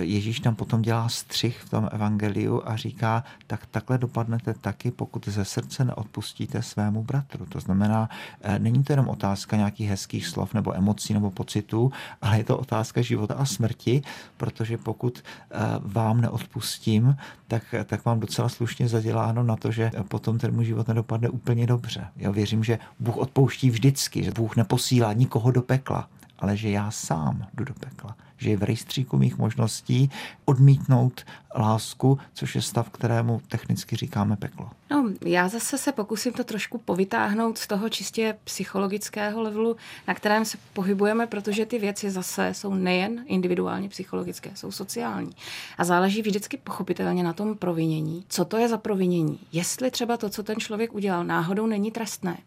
Ježíš 0.00 0.40
tam 0.40 0.54
potom 0.54 0.82
dělá 0.82 1.08
střih 1.08 1.60
v 1.60 1.70
tom 1.70 1.88
evangeliu 1.92 2.62
a 2.64 2.76
říká, 2.76 3.24
tak 3.46 3.66
takhle 3.66 3.98
dopadnete 3.98 4.54
taky, 4.54 4.90
pokud 4.90 5.28
ze 5.28 5.44
srdce 5.44 5.84
neodpustíte 5.84 6.62
svému 6.62 7.04
bratru. 7.04 7.46
To 7.46 7.60
znamená, 7.60 8.08
eh, 8.40 8.58
není 8.58 8.84
to 8.84 8.92
jenom 8.92 9.08
otázka 9.08 9.56
nějakých 9.56 9.88
hezkých 9.88 10.26
slov 10.26 10.54
nebo 10.54 10.76
emocí 10.76 11.14
nebo 11.14 11.30
pocitů, 11.30 11.92
ale 12.22 12.38
je 12.38 12.44
to 12.44 12.58
otázka 12.58 13.02
života 13.02 13.34
a 13.34 13.44
smrti, 13.44 14.02
protože 14.36 14.78
pokud 14.78 15.18
eh, 15.18 15.56
vám 15.80 16.20
neodpustím, 16.20 17.16
tak, 17.48 17.74
tak 17.84 18.04
mám 18.04 18.20
docela 18.20 18.48
slušně 18.48 18.88
zaděláno 18.88 19.42
na 19.42 19.56
to, 19.56 19.70
že 19.70 19.90
potom 20.08 20.38
ten 20.38 20.54
můj 20.54 20.64
život 20.64 20.88
nedopadne 20.88 21.28
úplně 21.28 21.66
dobře. 21.66 22.06
Já 22.16 22.30
věřím, 22.30 22.64
že 22.64 22.78
Bůh 23.00 23.16
odpouští 23.16 23.70
vždycky, 23.70 24.24
že 24.24 24.30
Bůh 24.30 24.56
neposílá 24.56 25.12
nikoho 25.12 25.50
do 25.50 25.62
pekla, 25.62 26.08
ale 26.38 26.56
že 26.56 26.70
já 26.70 26.90
sám 26.90 27.46
jdu 27.54 27.64
do 27.64 27.74
pekla 27.74 28.16
že 28.44 28.50
je 28.50 28.56
v 28.56 28.62
rejstříku 28.62 29.16
mých 29.16 29.38
možností 29.38 30.10
odmítnout 30.44 31.24
lásku, 31.56 32.18
což 32.34 32.54
je 32.54 32.62
stav, 32.62 32.90
kterému 32.90 33.40
technicky 33.48 33.96
říkáme 33.96 34.36
peklo. 34.36 34.70
No, 34.90 35.10
já 35.24 35.48
zase 35.48 35.78
se 35.78 35.92
pokusím 35.92 36.32
to 36.32 36.44
trošku 36.44 36.78
povytáhnout 36.78 37.58
z 37.58 37.66
toho 37.66 37.88
čistě 37.88 38.36
psychologického 38.44 39.42
levelu, 39.42 39.76
na 40.08 40.14
kterém 40.14 40.44
se 40.44 40.58
pohybujeme, 40.72 41.26
protože 41.26 41.66
ty 41.66 41.78
věci 41.78 42.10
zase 42.10 42.54
jsou 42.54 42.74
nejen 42.74 43.24
individuálně 43.26 43.88
psychologické, 43.88 44.50
jsou 44.54 44.72
sociální. 44.72 45.30
A 45.78 45.84
záleží 45.84 46.22
vždycky 46.22 46.56
pochopitelně 46.56 47.22
na 47.22 47.32
tom 47.32 47.54
provinění. 47.54 48.24
Co 48.28 48.44
to 48.44 48.56
je 48.56 48.68
za 48.68 48.78
provinění? 48.78 49.38
Jestli 49.52 49.90
třeba 49.90 50.16
to, 50.16 50.28
co 50.28 50.42
ten 50.42 50.56
člověk 50.56 50.94
udělal, 50.94 51.24
náhodou 51.24 51.66
není 51.66 51.90
trestné. 51.90 52.38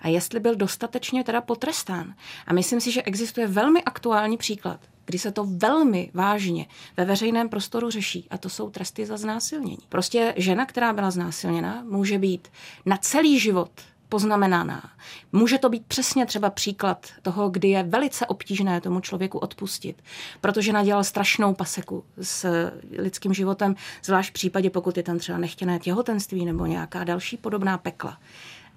A 0.00 0.08
jestli 0.08 0.40
byl 0.40 0.56
dostatečně 0.56 1.24
teda 1.24 1.40
potrestán. 1.40 2.14
A 2.46 2.52
myslím 2.52 2.80
si, 2.80 2.92
že 2.92 3.02
existuje 3.02 3.46
velmi 3.46 3.82
aktuální 3.82 4.36
příklad 4.36 4.80
kdy 5.04 5.18
se 5.18 5.32
to 5.32 5.44
velmi 5.44 6.10
vážně 6.14 6.66
ve 6.96 7.04
veřejném 7.04 7.48
prostoru 7.48 7.90
řeší, 7.90 8.26
a 8.30 8.38
to 8.38 8.48
jsou 8.48 8.70
tresty 8.70 9.06
za 9.06 9.16
znásilnění. 9.16 9.78
Prostě 9.88 10.34
žena, 10.36 10.66
která 10.66 10.92
byla 10.92 11.10
znásilněna, 11.10 11.84
může 11.88 12.18
být 12.18 12.48
na 12.86 12.96
celý 12.96 13.38
život 13.38 13.70
poznamenaná. 14.12 14.90
Může 15.32 15.58
to 15.58 15.68
být 15.68 15.86
přesně 15.86 16.26
třeba 16.26 16.50
příklad 16.50 17.06
toho, 17.22 17.50
kdy 17.50 17.68
je 17.68 17.82
velice 17.82 18.26
obtížné 18.26 18.80
tomu 18.80 19.00
člověku 19.00 19.38
odpustit, 19.38 20.02
protože 20.40 20.72
nadělal 20.72 21.04
strašnou 21.04 21.54
paseku 21.54 22.04
s 22.20 22.70
lidským 22.98 23.34
životem, 23.34 23.74
zvlášť 24.04 24.30
v 24.30 24.32
případě, 24.32 24.70
pokud 24.70 24.96
je 24.96 25.02
tam 25.02 25.18
třeba 25.18 25.38
nechtěné 25.38 25.78
těhotenství 25.78 26.44
nebo 26.44 26.66
nějaká 26.66 27.04
další 27.04 27.36
podobná 27.36 27.78
pekla 27.78 28.18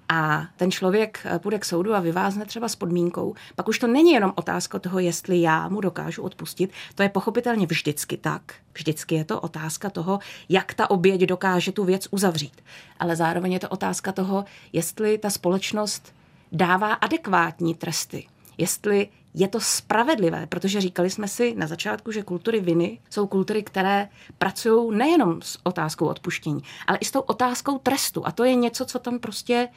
a 0.08 0.46
ten 0.56 0.70
člověk 0.70 1.20
eh, 1.24 1.38
půjde 1.38 1.58
k 1.58 1.64
soudu 1.64 1.94
a 1.94 2.00
vyvázne 2.00 2.46
třeba 2.46 2.68
s 2.68 2.76
podmínkou, 2.76 3.34
pak 3.56 3.68
už 3.68 3.78
to 3.78 3.86
není 3.86 4.12
jenom 4.12 4.32
otázka 4.34 4.78
toho, 4.78 4.98
jestli 4.98 5.40
já 5.40 5.68
mu 5.68 5.80
dokážu 5.80 6.22
odpustit, 6.22 6.72
to 6.94 7.02
je 7.02 7.08
pochopitelně 7.08 7.66
vždycky 7.66 8.16
tak. 8.16 8.42
Vždycky 8.74 9.14
je 9.14 9.24
to 9.24 9.40
otázka 9.40 9.90
toho, 9.90 10.18
jak 10.48 10.74
ta 10.74 10.90
oběť 10.90 11.20
dokáže 11.20 11.72
tu 11.72 11.84
věc 11.84 12.08
uzavřít. 12.10 12.62
Ale 12.98 13.16
zároveň 13.16 13.52
je 13.52 13.60
to 13.60 13.68
otázka 13.68 14.12
toho, 14.12 14.44
jestli 14.72 15.18
ta 15.18 15.30
společnost 15.30 16.14
dává 16.52 16.92
adekvátní 16.92 17.74
tresty. 17.74 18.26
Jestli 18.58 19.08
je 19.38 19.48
to 19.48 19.60
spravedlivé, 19.60 20.46
protože 20.46 20.80
říkali 20.80 21.10
jsme 21.10 21.28
si 21.28 21.54
na 21.56 21.66
začátku, 21.66 22.12
že 22.12 22.22
kultury 22.22 22.60
viny 22.60 22.98
jsou 23.10 23.26
kultury, 23.26 23.62
které 23.62 24.08
pracují 24.38 24.96
nejenom 24.96 25.42
s 25.42 25.58
otázkou 25.62 26.06
odpuštění, 26.06 26.62
ale 26.86 26.98
i 26.98 27.04
s 27.04 27.10
tou 27.10 27.20
otázkou 27.20 27.78
trestu. 27.78 28.26
A 28.26 28.32
to 28.32 28.44
je 28.44 28.54
něco, 28.54 28.84
co 28.84 28.98
tam 28.98 29.18
prostě 29.18 29.68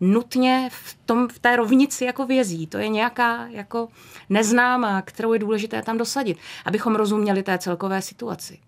nutně 0.00 0.68
v, 0.72 0.98
tom, 1.06 1.28
v 1.28 1.38
té 1.38 1.56
rovnici 1.56 2.04
jako 2.04 2.26
vězí. 2.26 2.66
To 2.66 2.78
je 2.78 2.88
nějaká 2.88 3.46
jako 3.46 3.88
neznámá, 4.30 5.02
kterou 5.02 5.32
je 5.32 5.38
důležité 5.38 5.82
tam 5.82 5.98
dosadit, 5.98 6.38
abychom 6.64 6.96
rozuměli 6.96 7.42
té 7.42 7.58
celkové 7.58 8.02
situaci. 8.02 8.58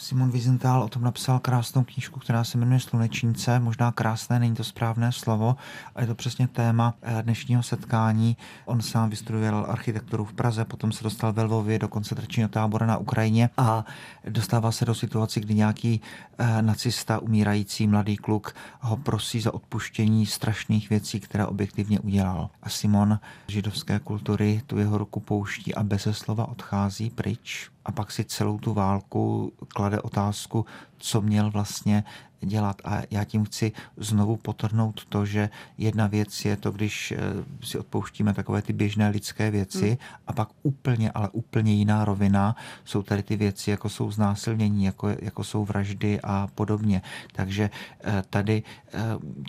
Simon 0.00 0.30
Wiesenthal 0.30 0.82
o 0.82 0.88
tom 0.88 1.02
napsal 1.02 1.38
krásnou 1.38 1.84
knížku, 1.84 2.20
která 2.20 2.44
se 2.44 2.58
jmenuje 2.58 2.80
Slunečnice. 2.80 3.58
Možná 3.58 3.92
krásné, 3.92 4.38
není 4.38 4.54
to 4.54 4.64
správné 4.64 5.12
slovo, 5.12 5.56
a 5.94 6.00
je 6.00 6.06
to 6.06 6.14
přesně 6.14 6.48
téma 6.48 6.94
eh, 7.02 7.22
dnešního 7.22 7.62
setkání. 7.62 8.36
On 8.64 8.80
sám 8.82 9.10
vystudoval 9.10 9.66
architekturu 9.68 10.24
v 10.24 10.32
Praze, 10.32 10.64
potom 10.64 10.92
se 10.92 11.04
dostal 11.04 11.32
ve 11.32 11.42
Lvově 11.42 11.78
do 11.78 11.88
koncentračního 11.88 12.48
tábora 12.48 12.86
na 12.86 12.96
Ukrajině 12.96 13.50
a 13.56 13.84
dostává 14.28 14.72
se 14.72 14.84
do 14.84 14.94
situace, 14.94 15.40
kdy 15.40 15.54
nějaký 15.54 16.00
eh, 16.38 16.62
nacista, 16.62 17.18
umírající 17.18 17.86
mladý 17.86 18.16
kluk, 18.16 18.54
ho 18.80 18.96
prosí 18.96 19.40
za 19.40 19.54
odpuštění 19.54 20.26
strašných 20.26 20.90
věcí, 20.90 21.20
které 21.20 21.46
objektivně 21.46 22.00
udělal. 22.00 22.50
A 22.62 22.68
Simon 22.68 23.20
židovské 23.48 23.98
kultury 23.98 24.62
tu 24.66 24.78
jeho 24.78 24.98
ruku 24.98 25.20
pouští 25.20 25.74
a 25.74 25.82
bez 25.82 26.08
slova 26.12 26.48
odchází 26.48 27.10
pryč 27.10 27.70
a 27.84 27.92
pak 27.92 28.10
si 28.10 28.24
celou 28.24 28.58
tu 28.58 28.74
válku 28.74 29.52
klade 29.68 30.00
otázku, 30.00 30.66
co 30.98 31.20
měl 31.20 31.50
vlastně 31.50 32.04
dělat. 32.40 32.82
A 32.84 33.02
já 33.10 33.24
tím 33.24 33.44
chci 33.44 33.72
znovu 33.96 34.36
potrhnout 34.36 35.04
to, 35.04 35.26
že 35.26 35.50
jedna 35.78 36.06
věc 36.06 36.44
je 36.44 36.56
to, 36.56 36.70
když 36.70 37.12
eh, 37.12 37.18
si 37.62 37.78
odpouštíme 37.78 38.34
takové 38.34 38.62
ty 38.62 38.72
běžné 38.72 39.08
lidské 39.08 39.50
věci 39.50 39.88
hmm. 39.88 39.96
a 40.26 40.32
pak 40.32 40.48
úplně, 40.62 41.10
ale 41.10 41.28
úplně 41.32 41.72
jiná 41.72 42.04
rovina 42.04 42.56
jsou 42.84 43.02
tady 43.02 43.22
ty 43.22 43.36
věci, 43.36 43.70
jako 43.70 43.88
jsou 43.88 44.10
znásilnění, 44.10 44.84
jako, 44.84 45.08
jako 45.08 45.44
jsou 45.44 45.64
vraždy 45.64 46.20
a 46.20 46.48
podobně. 46.54 47.02
Takže 47.32 47.70
eh, 48.04 48.22
tady 48.30 48.62
eh, 48.92 49.00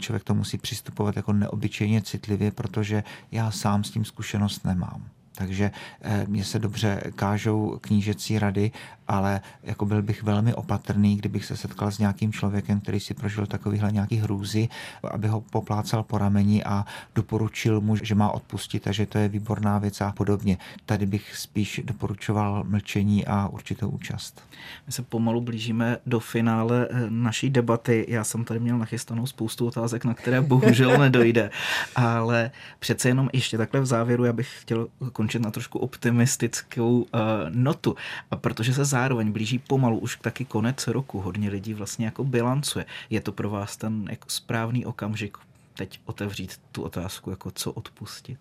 člověk 0.01 0.23
to 0.23 0.33
musí 0.33 0.57
přistupovat 0.57 1.15
jako 1.15 1.33
neobyčejně 1.33 2.01
citlivě, 2.01 2.51
protože 2.51 3.03
já 3.31 3.51
sám 3.51 3.83
s 3.83 3.91
tím 3.91 4.05
zkušenost 4.05 4.65
nemám. 4.65 5.03
Takže 5.35 5.71
mně 6.27 6.43
se 6.43 6.59
dobře 6.59 7.01
kážou 7.15 7.77
knížecí 7.81 8.39
rady 8.39 8.71
ale 9.11 9.41
jako 9.63 9.85
byl 9.85 10.01
bych 10.01 10.23
velmi 10.23 10.53
opatrný, 10.53 11.15
kdybych 11.15 11.45
se 11.45 11.57
setkal 11.57 11.91
s 11.91 11.99
nějakým 11.99 12.33
člověkem, 12.33 12.79
který 12.79 12.99
si 12.99 13.13
prožil 13.13 13.45
takovýhle 13.45 13.91
nějaký 13.91 14.15
hrůzy, 14.15 14.69
aby 15.11 15.27
ho 15.27 15.41
poplácal 15.41 16.03
po 16.03 16.17
rameni 16.17 16.63
a 16.63 16.85
doporučil 17.15 17.81
mu, 17.81 17.95
že 17.95 18.15
má 18.15 18.31
odpustit 18.31 18.87
a 18.87 18.91
že 18.91 19.05
to 19.05 19.17
je 19.17 19.29
výborná 19.29 19.79
věc 19.79 20.01
a 20.01 20.11
podobně. 20.11 20.57
Tady 20.85 21.05
bych 21.05 21.35
spíš 21.35 21.81
doporučoval 21.83 22.63
mlčení 22.67 23.25
a 23.25 23.47
určitou 23.47 23.89
účast. 23.89 24.41
My 24.87 24.93
se 24.93 25.01
pomalu 25.01 25.41
blížíme 25.41 25.97
do 26.05 26.19
finále 26.19 26.87
eh, 26.89 27.05
naší 27.09 27.49
debaty. 27.49 28.05
Já 28.09 28.23
jsem 28.23 28.43
tady 28.43 28.59
měl 28.59 28.77
nachystanou 28.77 29.25
spoustu 29.25 29.67
otázek, 29.67 30.05
na 30.05 30.13
které 30.13 30.41
bohužel 30.41 30.97
nedojde, 30.99 31.51
ale 31.95 32.51
přece 32.79 33.09
jenom 33.09 33.29
ještě 33.33 33.57
takhle 33.57 33.81
v 33.81 33.85
závěru 33.85 34.25
já 34.25 34.33
bych 34.33 34.61
chtěl 34.61 34.87
končit 35.21 35.41
na 35.41 35.51
trošku 35.51 35.79
optimistickou 35.79 37.01
uh, 37.01 37.05
notu, 37.49 37.95
protože 38.35 38.73
se 38.73 38.85
zároveň 38.85 39.31
blíží 39.31 39.59
pomalu 39.59 39.99
už 39.99 40.17
taky 40.21 40.45
konec 40.45 40.87
roku. 40.87 41.21
Hodně 41.21 41.49
lidí 41.49 41.73
vlastně 41.73 42.05
jako 42.05 42.23
bilancuje. 42.23 42.85
Je 43.09 43.21
to 43.21 43.31
pro 43.31 43.49
vás 43.49 43.77
ten 43.77 44.09
jako 44.09 44.29
správný 44.29 44.85
okamžik 44.85 45.37
teď 45.77 45.99
otevřít 46.05 46.57
tu 46.71 46.83
otázku, 46.83 47.29
jako 47.29 47.51
co 47.51 47.71
odpustit? 47.71 48.39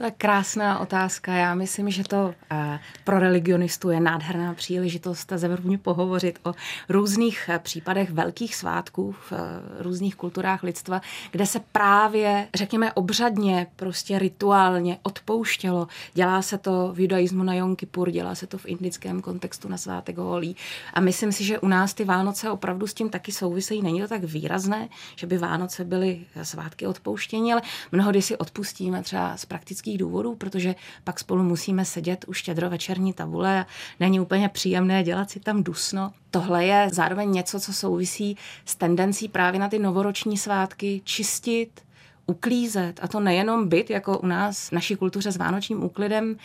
To 0.00 0.06
je 0.06 0.10
krásná 0.10 0.78
otázka. 0.78 1.32
Já 1.32 1.54
myslím, 1.54 1.90
že 1.90 2.04
to 2.04 2.34
eh, 2.50 2.80
pro 3.04 3.18
religionistu 3.18 3.90
je 3.90 4.00
nádherná 4.00 4.54
příležitost 4.54 5.32
zevrubně 5.36 5.78
pohovořit 5.78 6.38
o 6.42 6.54
různých 6.88 7.48
eh, 7.48 7.58
případech 7.58 8.10
velkých 8.10 8.54
svátků 8.54 9.12
v 9.12 9.32
eh, 9.32 9.36
různých 9.82 10.16
kulturách 10.16 10.62
lidstva, 10.62 11.00
kde 11.30 11.46
se 11.46 11.60
právě, 11.72 12.48
řekněme, 12.54 12.92
obřadně, 12.92 13.66
prostě 13.76 14.18
rituálně 14.18 14.98
odpouštělo. 15.02 15.88
Dělá 16.14 16.42
se 16.42 16.58
to 16.58 16.92
v 16.92 17.00
judaismu 17.00 17.42
na 17.42 17.54
Jom 17.54 17.76
Kippur, 17.76 18.10
dělá 18.10 18.34
se 18.34 18.46
to 18.46 18.58
v 18.58 18.66
indickém 18.66 19.20
kontextu 19.22 19.68
na 19.68 19.76
svátek 19.76 20.18
Holí. 20.18 20.56
A 20.94 21.00
myslím 21.00 21.32
si, 21.32 21.44
že 21.44 21.58
u 21.58 21.68
nás 21.68 21.94
ty 21.94 22.04
Vánoce 22.04 22.50
opravdu 22.50 22.86
s 22.86 22.94
tím 22.94 23.10
taky 23.10 23.32
souvisejí. 23.32 23.82
Není 23.82 24.00
to 24.00 24.08
tak 24.08 24.24
výrazné, 24.24 24.88
že 25.16 25.26
by 25.26 25.38
Vánoce 25.38 25.84
byly 25.84 26.20
svátky 26.42 26.86
odpouštění, 26.86 27.52
ale 27.52 27.62
mnohdy 27.92 28.22
si 28.22 28.36
odpustíme 28.36 29.02
třeba 29.02 29.36
z 29.36 29.44
praktických 29.44 29.89
praktických 29.90 29.98
důvodů, 29.98 30.34
protože 30.34 30.74
pak 31.04 31.20
spolu 31.20 31.42
musíme 31.42 31.84
sedět 31.84 32.24
u 32.28 32.32
štědrovečerní 32.32 33.12
tabule 33.12 33.60
a 33.60 33.66
není 34.00 34.20
úplně 34.20 34.48
příjemné 34.48 35.02
dělat 35.02 35.30
si 35.30 35.40
tam 35.40 35.62
dusno. 35.62 36.12
Tohle 36.30 36.64
je 36.64 36.88
zároveň 36.92 37.32
něco, 37.32 37.60
co 37.60 37.72
souvisí 37.72 38.36
s 38.64 38.76
tendencí 38.76 39.28
právě 39.28 39.60
na 39.60 39.68
ty 39.68 39.78
novoroční 39.78 40.38
svátky 40.38 41.00
čistit, 41.04 41.80
uklízet. 42.26 43.00
A 43.02 43.08
to 43.08 43.20
nejenom 43.20 43.68
byt, 43.68 43.90
jako 43.90 44.18
u 44.18 44.26
nás 44.26 44.68
v 44.68 44.72
naší 44.72 44.96
kultuře 44.96 45.32
s 45.32 45.36
vánočním 45.36 45.84
úklidem, 45.84 46.36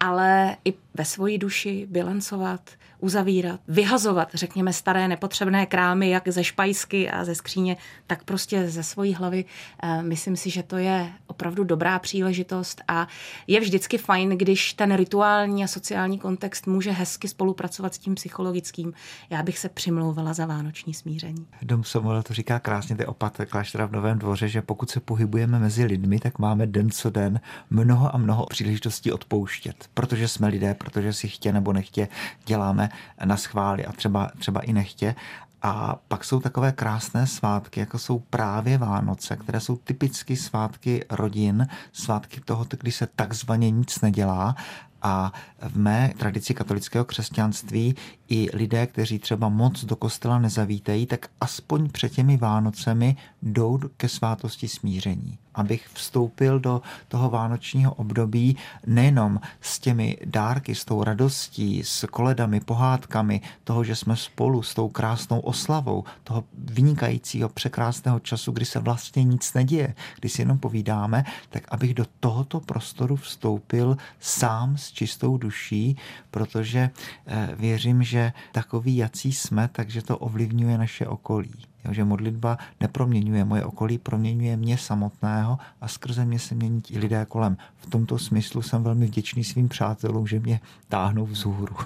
ale 0.00 0.56
i 0.64 0.74
ve 0.94 1.04
svoji 1.04 1.38
duši 1.38 1.86
bilancovat, 1.90 2.60
uzavírat, 3.00 3.60
vyhazovat, 3.68 4.28
řekněme, 4.34 4.72
staré 4.72 5.08
nepotřebné 5.08 5.66
krámy, 5.66 6.10
jak 6.10 6.28
ze 6.28 6.44
špajsky 6.44 7.10
a 7.10 7.24
ze 7.24 7.34
skříně, 7.34 7.76
tak 8.06 8.24
prostě 8.24 8.70
ze 8.70 8.82
svojí 8.82 9.14
hlavy. 9.14 9.44
Eh, 9.82 10.02
myslím 10.02 10.36
si, 10.36 10.50
že 10.50 10.62
to 10.62 10.76
je 10.76 11.12
opravdu 11.26 11.64
dobrá 11.64 11.98
příležitost 11.98 12.82
a 12.88 13.08
je 13.46 13.60
vždycky 13.60 13.98
fajn, 13.98 14.30
když 14.30 14.72
ten 14.72 14.96
rituální 14.96 15.64
a 15.64 15.66
sociální 15.66 16.18
kontext 16.18 16.66
může 16.66 16.90
hezky 16.90 17.28
spolupracovat 17.28 17.94
s 17.94 17.98
tím 17.98 18.14
psychologickým. 18.14 18.92
Já 19.30 19.42
bych 19.42 19.58
se 19.58 19.68
přimlouvala 19.68 20.32
za 20.32 20.46
vánoční 20.46 20.94
smíření. 20.94 21.46
Dom 21.62 21.84
Samuel 21.84 22.22
to 22.22 22.34
říká 22.34 22.58
krásně, 22.58 22.96
ty 22.96 23.06
opat 23.06 23.40
kláštera 23.48 23.86
v 23.86 23.92
Novém 23.92 24.18
dvoře, 24.18 24.48
že 24.48 24.62
pokud 24.62 24.90
se 24.90 25.00
pohybujeme 25.00 25.58
mezi 25.58 25.84
lidmi, 25.84 26.18
tak 26.18 26.38
máme 26.38 26.66
den 26.66 26.90
co 26.90 27.10
den 27.10 27.40
mnoho 27.70 28.14
a 28.14 28.18
mnoho 28.18 28.46
příležitostí 28.46 29.12
odpouštět, 29.12 29.90
protože 29.94 30.28
jsme 30.28 30.48
lidé, 30.48 30.74
protože 30.74 31.12
si 31.12 31.28
chtě 31.28 31.52
nebo 31.52 31.72
nechtě 31.72 32.08
děláme 32.46 32.89
na 33.24 33.36
schvály 33.36 33.86
a 33.86 33.92
třeba, 33.92 34.30
třeba 34.38 34.60
i 34.60 34.72
nechtě. 34.72 35.14
A 35.62 35.96
pak 36.08 36.24
jsou 36.24 36.40
takové 36.40 36.72
krásné 36.72 37.26
svátky, 37.26 37.80
jako 37.80 37.98
jsou 37.98 38.18
právě 38.18 38.78
Vánoce, 38.78 39.36
které 39.36 39.60
jsou 39.60 39.76
typicky 39.76 40.36
svátky 40.36 41.04
rodin, 41.10 41.66
svátky 41.92 42.40
toho, 42.40 42.66
kdy 42.80 42.92
se 42.92 43.06
takzvaně 43.06 43.70
nic 43.70 44.00
nedělá 44.00 44.56
a 45.02 45.32
v 45.68 45.76
mé 45.76 46.12
tradici 46.18 46.54
katolického 46.54 47.04
křesťanství 47.04 47.94
i 48.28 48.48
lidé, 48.52 48.86
kteří 48.86 49.18
třeba 49.18 49.48
moc 49.48 49.84
do 49.84 49.96
kostela 49.96 50.38
nezavítají, 50.38 51.06
tak 51.06 51.26
aspoň 51.40 51.90
před 51.90 52.12
těmi 52.12 52.36
Vánocemi 52.36 53.16
jdou 53.42 53.78
ke 53.96 54.08
svátosti 54.08 54.68
smíření. 54.68 55.38
Abych 55.54 55.88
vstoupil 55.92 56.60
do 56.60 56.82
toho 57.08 57.30
vánočního 57.30 57.94
období 57.94 58.56
nejenom 58.86 59.40
s 59.60 59.78
těmi 59.78 60.18
dárky, 60.24 60.74
s 60.74 60.84
tou 60.84 61.04
radostí, 61.04 61.82
s 61.84 62.06
koledami, 62.10 62.60
pohádkami, 62.60 63.40
toho, 63.64 63.84
že 63.84 63.96
jsme 63.96 64.16
spolu 64.16 64.62
s 64.62 64.74
tou 64.74 64.88
krásnou 64.88 65.40
oslavou, 65.40 66.04
toho 66.24 66.44
vynikajícího, 66.58 67.48
překrásného 67.48 68.20
času, 68.20 68.52
kdy 68.52 68.64
se 68.64 68.78
vlastně 68.78 69.24
nic 69.24 69.54
neděje, 69.54 69.94
kdy 70.20 70.28
si 70.28 70.42
jenom 70.42 70.58
povídáme, 70.58 71.24
tak 71.50 71.62
abych 71.68 71.94
do 71.94 72.06
tohoto 72.20 72.60
prostoru 72.60 73.16
vstoupil 73.16 73.96
sám 74.20 74.76
s 74.76 74.92
čistou 74.92 75.36
duší, 75.36 75.96
protože 76.30 76.90
eh, 77.26 77.48
věřím, 77.56 78.02
že 78.02 78.32
takový, 78.52 78.96
jací 78.96 79.32
jsme, 79.32 79.68
takže 79.72 80.02
to 80.02 80.18
ovlivňuje 80.18 80.78
naše 80.78 81.06
okolí. 81.06 81.69
Jo, 81.84 81.92
že 81.94 82.04
modlitba 82.04 82.58
neproměňuje 82.80 83.44
moje 83.44 83.64
okolí, 83.64 83.98
proměňuje 83.98 84.56
mě 84.56 84.78
samotného 84.78 85.58
a 85.80 85.88
skrze 85.88 86.24
mě 86.24 86.38
se 86.38 86.54
mění 86.54 86.82
i 86.90 86.98
lidé 86.98 87.26
kolem. 87.28 87.56
V 87.76 87.90
tomto 87.90 88.18
smyslu 88.18 88.62
jsem 88.62 88.82
velmi 88.82 89.06
vděčný 89.06 89.44
svým 89.44 89.68
přátelům, 89.68 90.26
že 90.26 90.40
mě 90.40 90.60
táhnou 90.88 91.26
vzhůru. 91.26 91.76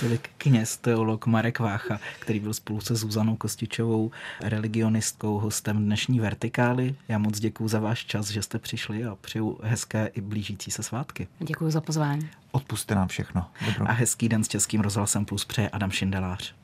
Tolik 0.00 0.30
kněz, 0.38 0.76
teolog 0.76 1.26
Marek 1.26 1.58
Vácha, 1.58 2.00
který 2.20 2.40
byl 2.40 2.54
spolu 2.54 2.80
se 2.80 2.94
Zuzanou 2.94 3.36
Kostičovou, 3.36 4.10
religionistkou, 4.40 5.38
hostem 5.38 5.84
dnešní 5.84 6.20
Vertikály. 6.20 6.94
Já 7.08 7.18
moc 7.18 7.40
děkuji 7.40 7.68
za 7.68 7.80
váš 7.80 8.04
čas, 8.04 8.30
že 8.30 8.42
jste 8.42 8.58
přišli 8.58 9.04
a 9.04 9.14
přeju 9.14 9.58
hezké 9.62 10.06
i 10.06 10.20
blížící 10.20 10.70
se 10.70 10.82
svátky. 10.82 11.28
Děkuji 11.38 11.70
za 11.70 11.80
pozvání. 11.80 12.28
Odpuste 12.50 12.94
nám 12.94 13.08
všechno. 13.08 13.46
Dobro. 13.66 13.90
A 13.90 13.92
hezký 13.92 14.28
den 14.28 14.44
s 14.44 14.48
Českým 14.48 14.80
rozhlasem 14.80 15.24
Plus 15.24 15.44
přeje 15.44 15.68
Adam 15.68 15.90
Šindelář. 15.90 16.57